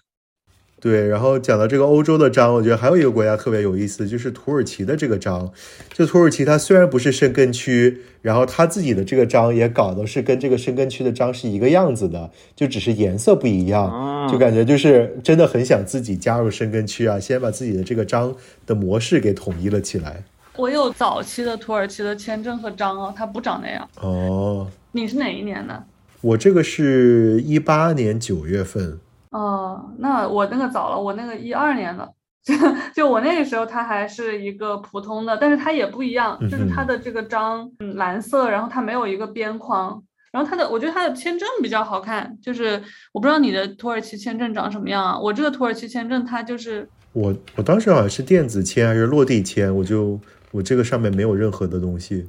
[0.81, 5.53] 对，然后讲到这个欧洲的章，我觉得还有一个国家特别有意思，就是土耳其的这个章。
[5.93, 20.25] 就土耳其，它虽然不是申根区，然后它自己的这个章也搞的是跟这个申根区的章是一个样子的，就只是颜色不一样，就感觉就是真的很想自己加入申根区啊，先把自己的这个章的模式给统一了起来。
[20.57, 23.87] 我有早期的土耳其的签证和章哦，它不长那样。
[24.01, 25.85] 哦，你是哪一年的？
[26.23, 28.99] 我这个是一八年九月份。
[29.31, 32.13] 哦，那我那个早了，我那个一二年的，
[32.45, 32.55] 就
[32.95, 40.03] 就我那个时候，它还是一个普通的，但是它也不一样，就是它的这个章，嗯，蓝色，然后它没有一个边框，
[40.33, 50.19] 然后它的，我觉得它的签证比较好看，就是我不知道你的土耳其签证长什么样啊，我这个土耳其签证它就是我我当时好像是电子签还是落地签，我就
[50.51, 52.29] 我这个上面没有任何的东西。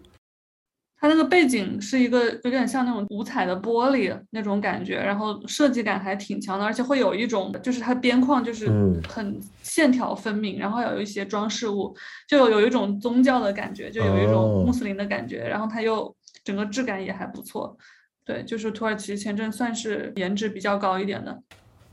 [1.02, 8.70] 它那个背景是一个有点像那种五彩的玻璃那种感觉，然后设计感还挺强的，而且会有一种就是它边框就是
[9.10, 11.92] 很线条分明，然后有一些装饰物，
[12.28, 17.76] 就有有一种宗教的感觉，就有一种穆斯林的感觉，然后它又整个质感也还不错。
[18.24, 21.42] 对，就是土耳其签证算是颜值比较高一点的，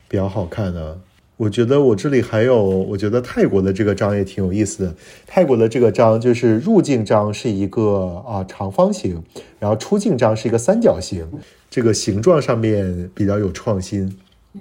[0.06, 1.00] 比较好看的。
[1.38, 4.94] 我觉得我这里还有，我觉得泰国的这个章也挺有意思的。
[5.24, 9.22] 泰国的这个章就是入境章是一个啊长方形，
[9.60, 11.24] 然后出境章是一个三角形，
[11.70, 14.18] 这个形状上面比较有创新。
[14.54, 14.60] 哎，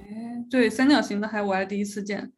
[0.51, 2.31] 对，三角形的还我还第一次见。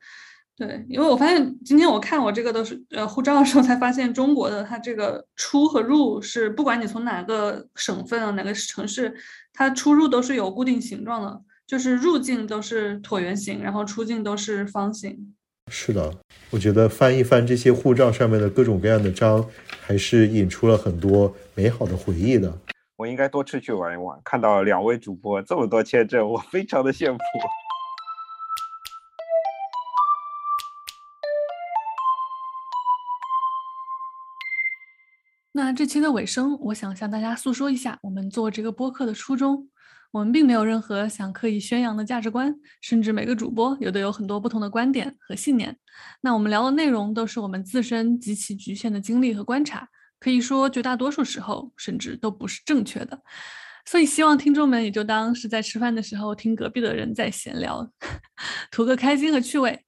[0.56, 9.14] 对，因为我发现今天我看我这个都是呃护照的时候才发现，中国的它这个出和入是不管你从哪个省份啊哪个城市，
[9.52, 11.42] 它出入都是有固定形状的。
[11.70, 15.36] 就是入境都是椭圆形，然后出境都是方形。
[15.72, 16.18] 是的，
[16.50, 19.48] 我觉得翻一翻这些护照上面的各种各样的章，
[19.80, 22.58] 还是引出了很多美好的回忆的。
[22.96, 24.20] 我应该多出去玩一玩。
[24.26, 27.20] 看到两位主播这么多签证，我非常的羡慕。
[35.52, 39.70] 那这期的尾声，我想向大家诉说一下我们做这个播客的初衷。
[40.12, 45.78] 我们并没有任何想刻意宣扬的价值观，甚至每个主播有的有很多不同的观点和信念。
[46.22, 49.88] 那我们聊的内容都是我们自身极其局限的经历和观察，
[50.20, 53.22] 可以说绝大多数时候甚至都不是正确的。
[53.86, 57.92] 所以希望听众们也就当是在吃饭的时候听隔壁的人在闲聊，
[58.72, 59.84] 图个开心和趣味。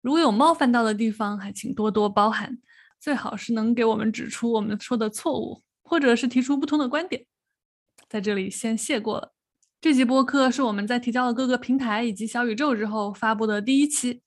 [0.00, 2.58] 如果有冒犯到的地方，还请多多包涵，
[3.00, 7.24] 最好是能给我们指出我们说的错误，或者是提出不同的观点。
[8.08, 9.33] 在这里先谢过了。
[9.84, 14.22] 这集播客是我们在提交了各个平台以及小宇宙之后发布的第一期。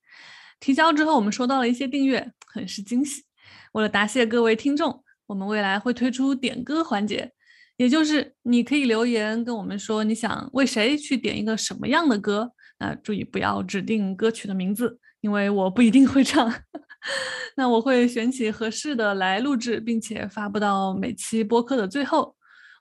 [0.59, 3.23] 提交之后，我们收到了一些订阅，很是惊喜。
[3.71, 7.31] 为了答谢各位听众，我们未来会推出点歌环节，
[7.77, 12.51] 也就是你可以留言跟我们说你想为谁去点一个什么样的歌。
[12.77, 16.53] 那注意不要指定歌曲的名字，因为我不一定会唱。
[17.57, 22.36] 那我会选起合适的来录制，并且发布到每期播客的最后。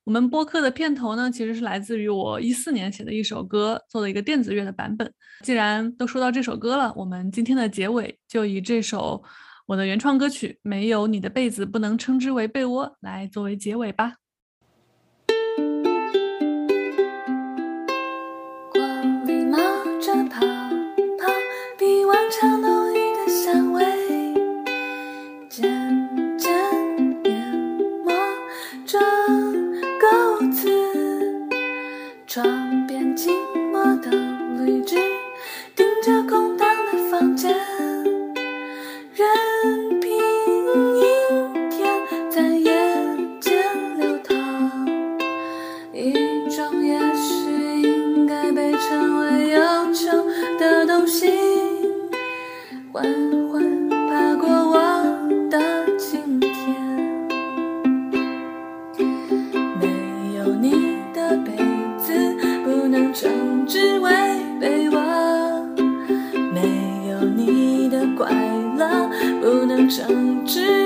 [0.06, 5.12] 我们播客的片头呢，其实是来自于我一四年写的一首歌，做了一个电子乐的版本。
[5.42, 9.20] 既然都说到这首歌了，我们今天的结尾就以这首
[9.66, 14.14] 我的原创歌曲《没有你的被子不能称之为被窝》来作为结尾吧。
[69.96, 70.06] 想
[70.44, 70.85] 知